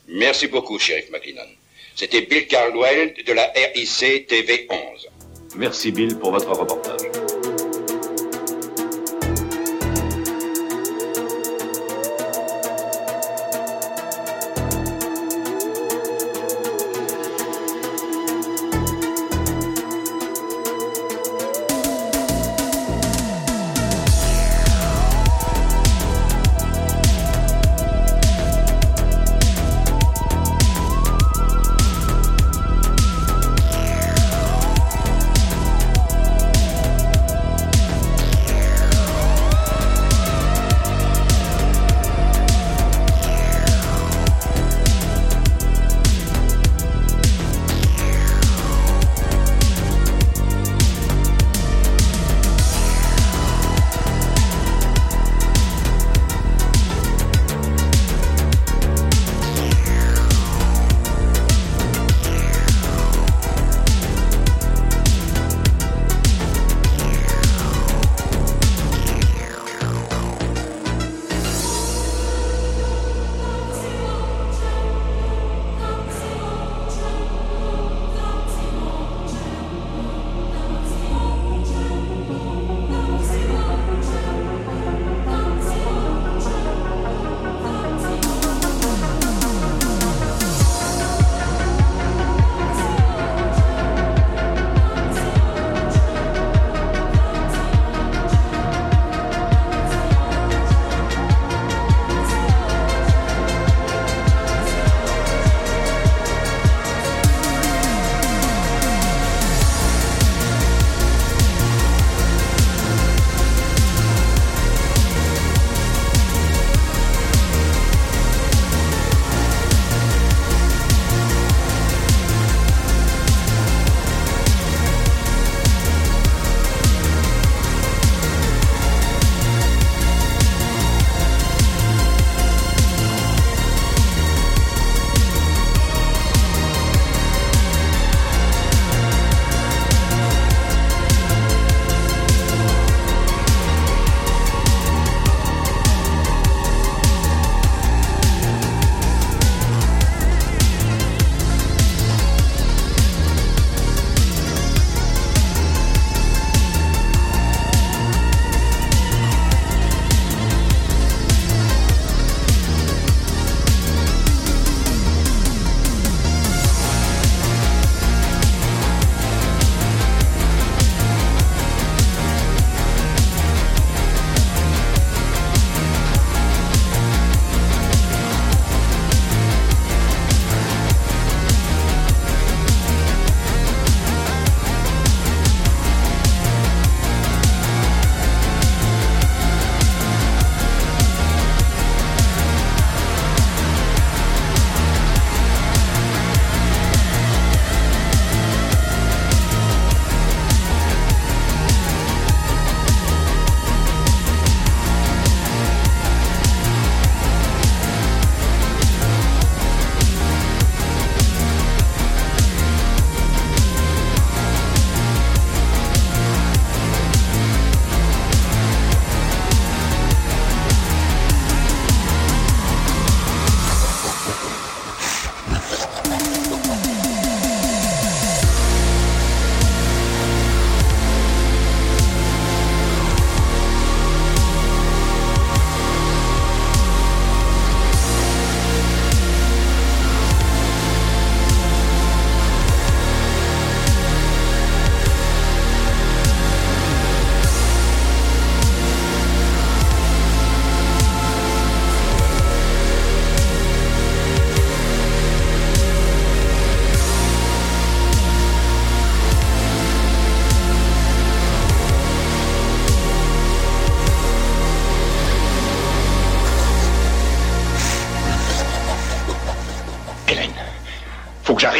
Merci 0.08 0.48
beaucoup, 0.48 0.78
shérif 0.78 1.08
McLennan. 1.10 1.48
C'était 1.94 2.22
Bill 2.22 2.46
Caldwell 2.48 3.14
de 3.14 3.32
la 3.32 3.52
RIC 3.54 4.26
TV 4.26 4.66
11. 4.68 5.08
Merci 5.56 5.92
Bill 5.92 6.18
pour 6.18 6.32
votre 6.32 6.50
reportage. 6.50 7.25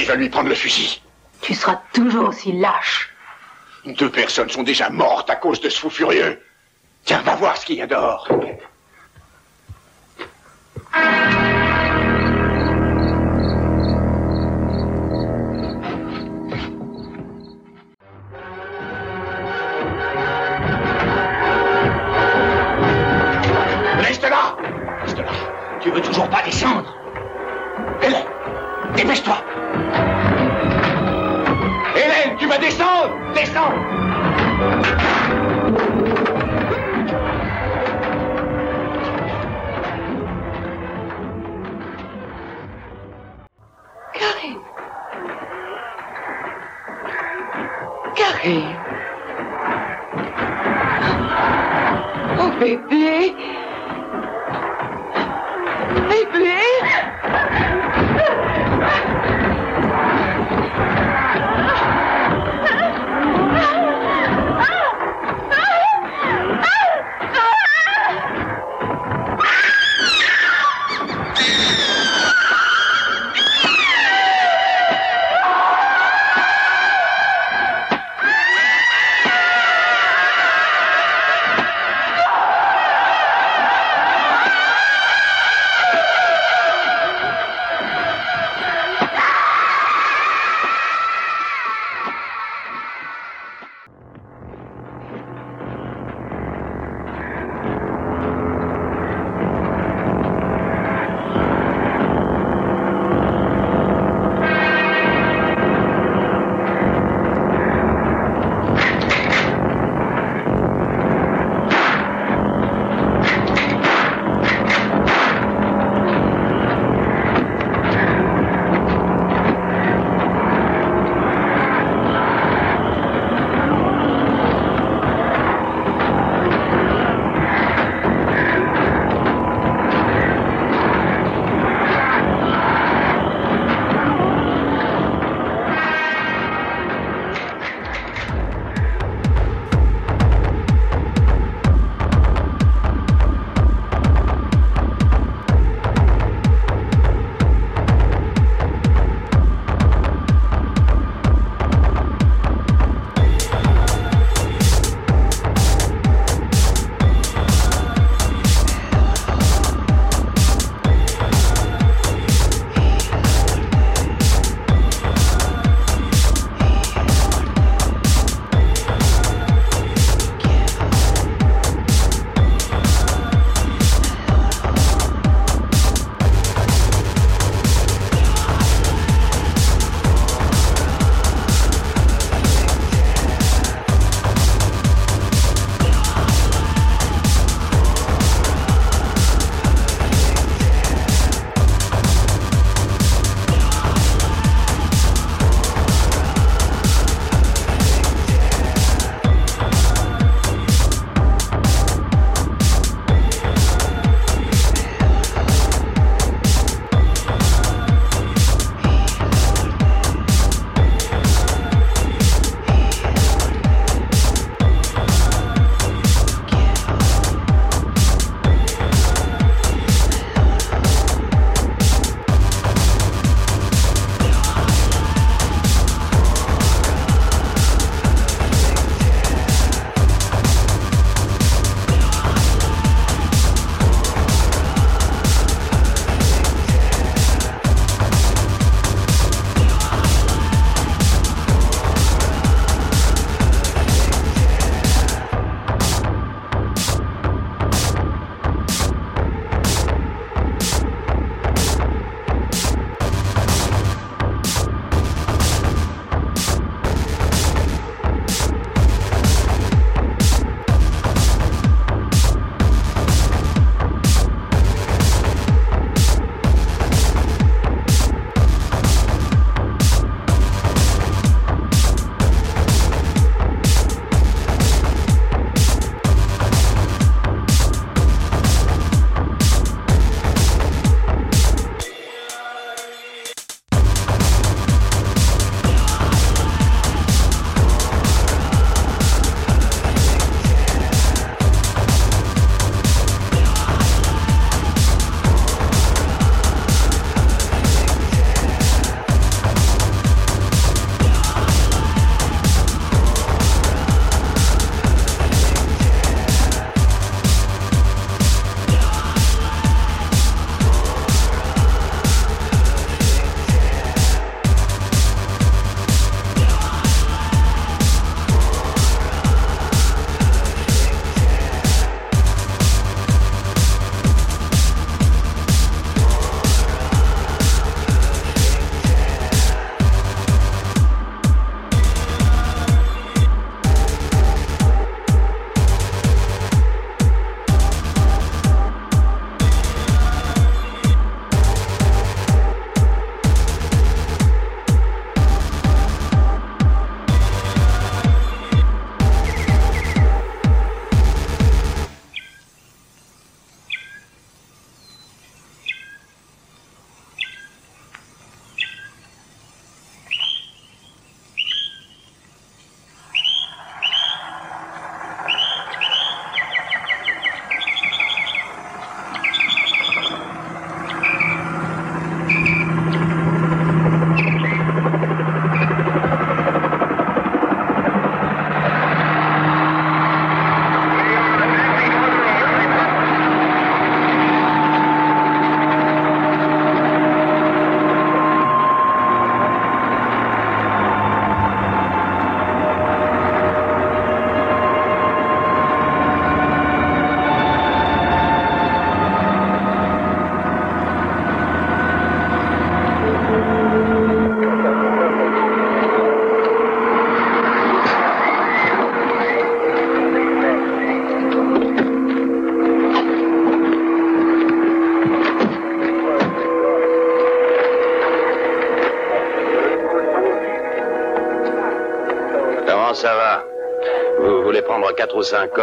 Je 0.07 0.13
vais 0.13 0.19
lui 0.19 0.29
prendre 0.29 0.49
le 0.49 0.55
fusil. 0.55 1.03
Tu 1.41 1.53
seras 1.53 1.81
toujours 1.93 2.29
aussi 2.29 2.53
lâche. 2.53 3.11
Deux 3.85 4.11
personnes 4.11 4.49
sont 4.49 4.63
déjà 4.63 4.89
mortes 4.89 5.29
à 5.29 5.35
cause 5.35 5.61
de 5.61 5.69
ce 5.69 5.81
fou 5.81 5.91
furieux. 5.91 6.41
Tiens, 7.05 7.23
va 7.23 7.35
voir 7.35 7.57
ce 7.57 7.67
qu'il 7.67 7.77
y 7.77 7.83
a 7.83 7.89
dehors. 7.89 8.29
Reste 23.99 24.23
là 24.23 24.57
Reste 25.03 25.19
là 25.19 25.25
Tu 25.81 25.91
veux 25.91 26.01
toujours 26.01 26.29
pas 26.29 26.43
descendre 26.45 26.95
Hélène 28.03 28.25
Dépêche-toi 28.95 29.45
Hélène, 32.69 32.81
tu 33.35 35.16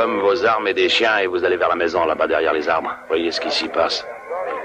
hommes, 0.04 0.20
vos 0.20 0.46
armes 0.46 0.68
et 0.68 0.74
des 0.74 0.90
chiens 0.90 1.18
et 1.20 1.28
vous 1.28 1.44
allez 1.44 1.58
vers 1.58 1.70
la 1.70 1.76
maison 1.76 2.06
là-bas 2.06 2.28
derrière 2.28 2.54
les 2.54 2.68
arbres. 2.68 2.92
Voyez 3.08 3.32
ce 3.32 3.40
qui 3.40 3.52
s'y 3.52 3.68
passe. 3.68 4.06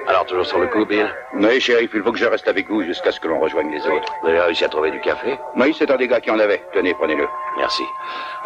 Alors, 0.09 0.25
toujours 0.25 0.47
sur 0.47 0.59
le 0.59 0.69
coup, 0.69 0.85
Bill? 0.87 1.07
Oui, 1.35 1.61
shérif, 1.61 1.91
il 1.95 2.03
faut 2.03 2.13
que 2.13 2.19
je 2.19 2.25
reste 2.25 2.49
avec 2.49 2.69
vous 2.69 2.83
jusqu'à 2.83 3.13
ce 3.13 3.21
que 3.21 3.29
l'on 3.29 3.39
rejoigne 3.39 3.71
les 3.71 3.87
autres. 3.87 4.11
Vous 4.23 4.29
avez 4.29 4.41
réussi 4.41 4.65
à 4.65 4.69
trouver 4.69 4.91
du 4.91 5.01
café? 5.01 5.39
Oui, 5.55 5.75
c'est 5.79 5.91
un 5.91 5.97
des 5.97 6.09
gars 6.09 6.21
qui 6.21 6.31
en 6.31 6.39
avait. 6.39 6.63
Tenez, 6.73 6.95
prenez-le. 6.95 7.27
Merci. 7.59 7.83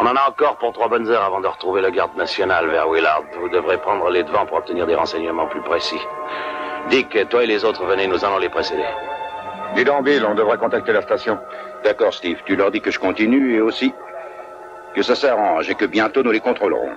On 0.01 0.07
en 0.07 0.17
a 0.17 0.29
encore 0.29 0.57
pour 0.57 0.73
trois 0.73 0.89
bonnes 0.89 1.09
heures 1.09 1.23
avant 1.23 1.41
de 1.41 1.47
retrouver 1.47 1.81
le 1.81 1.91
garde 1.91 2.17
national 2.17 2.69
vers 2.69 2.89
Willard. 2.89 3.23
Vous 3.41 3.49
devrez 3.49 3.79
prendre 3.79 4.11
les 4.11 4.25
devants 4.25 4.45
pour 4.45 4.59
obtenir 4.59 4.87
des 4.87 4.97
renseignements 4.97 5.47
plus 5.47 5.63
précis. 5.63 6.01
Dick, 6.89 7.17
toi 7.29 7.45
et 7.45 7.47
les 7.47 7.65
autres, 7.65 7.85
venez, 7.85 8.09
nous 8.09 8.25
allons 8.25 8.39
les 8.39 8.49
précéder. 8.49 8.85
Dis 9.77 9.85
donc, 9.85 10.05
Bill, 10.05 10.27
on 10.27 10.35
devra 10.35 10.57
contacter 10.57 10.93
la 10.93 11.03
station. 11.03 11.39
D'accord, 11.85 12.13
Steve. 12.13 12.39
Tu 12.45 12.57
leur 12.57 12.73
dis 12.73 12.81
que 12.81 12.91
je 12.91 12.99
continue 12.99 13.57
et 13.57 13.61
aussi 13.61 13.95
que 14.95 15.03
ça 15.03 15.15
s'arrange 15.15 15.69
et 15.71 15.75
que 15.75 15.85
bientôt 15.85 16.23
nous 16.23 16.33
les 16.33 16.41
contrôlerons. 16.41 16.97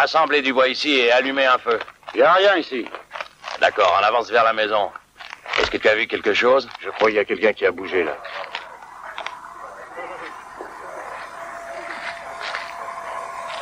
Rassemblez 0.00 0.40
du 0.40 0.54
bois 0.54 0.68
ici 0.68 0.92
et 0.98 1.12
allumez 1.12 1.44
un 1.44 1.58
feu. 1.58 1.78
Il 2.14 2.20
n'y 2.20 2.22
a 2.22 2.32
rien 2.32 2.56
ici. 2.56 2.86
D'accord, 3.60 3.98
on 4.00 4.02
avance 4.02 4.30
vers 4.30 4.44
la 4.44 4.54
maison. 4.54 4.90
Est-ce 5.58 5.70
que 5.70 5.76
tu 5.76 5.86
as 5.90 5.94
vu 5.94 6.06
quelque 6.06 6.32
chose? 6.32 6.66
Je 6.80 6.88
crois 6.88 7.08
qu'il 7.08 7.16
y 7.16 7.18
a 7.18 7.26
quelqu'un 7.26 7.52
qui 7.52 7.66
a 7.66 7.70
bougé 7.70 8.04
là. 8.04 8.16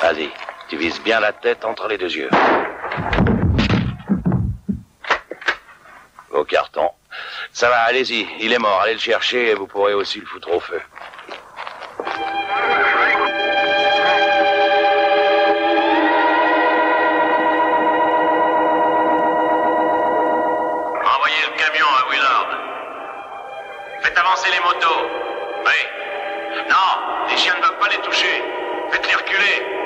Vas-y, 0.00 0.30
tu 0.68 0.76
vises 0.76 1.00
bien 1.02 1.18
la 1.18 1.32
tête 1.32 1.64
entre 1.64 1.88
les 1.88 1.98
deux 1.98 2.14
yeux. 2.14 2.30
Au 6.30 6.44
carton. 6.44 6.88
Ça 7.52 7.68
va, 7.68 7.80
allez-y, 7.80 8.28
il 8.38 8.52
est 8.52 8.60
mort, 8.60 8.80
allez 8.80 8.92
le 8.92 9.00
chercher 9.00 9.48
et 9.50 9.54
vous 9.54 9.66
pourrez 9.66 9.94
aussi 9.94 10.20
le 10.20 10.26
foutre 10.26 10.52
au 10.52 10.60
feu. 10.60 10.80
les 24.46 24.60
motos. 24.60 25.10
Oui. 25.66 26.64
Non, 26.68 27.26
les 27.28 27.36
chiens 27.36 27.54
ne 27.56 27.62
va 27.62 27.72
pas 27.72 27.88
les 27.88 27.98
toucher. 27.98 28.42
Faites-les 28.90 29.14
reculer. 29.14 29.77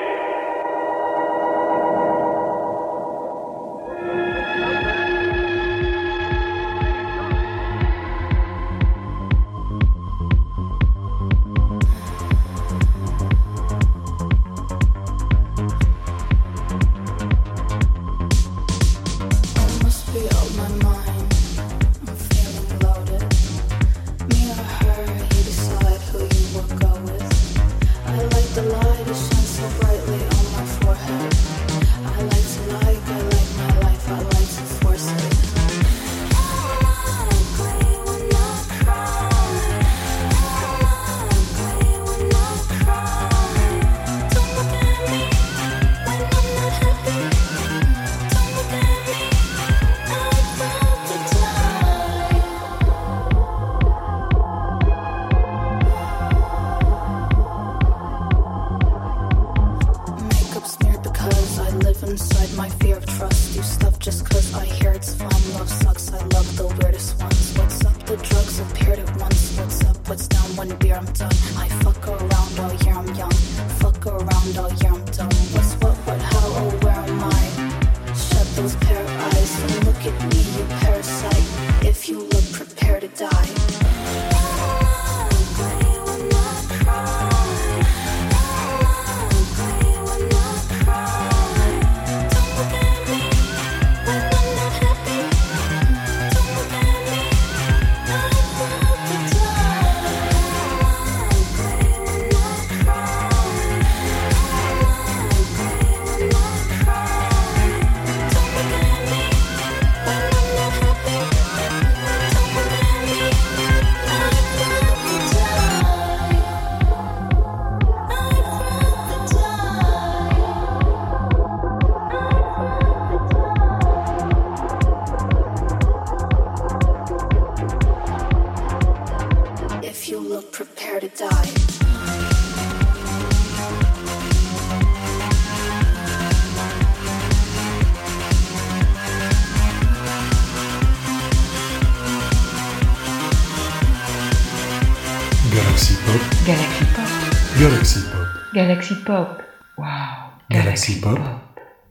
Galaxy 148.53 148.95
Pop. 149.03 149.41
Wow. 149.77 150.33
Galaxy, 150.49 151.01
Pop? 151.01 151.42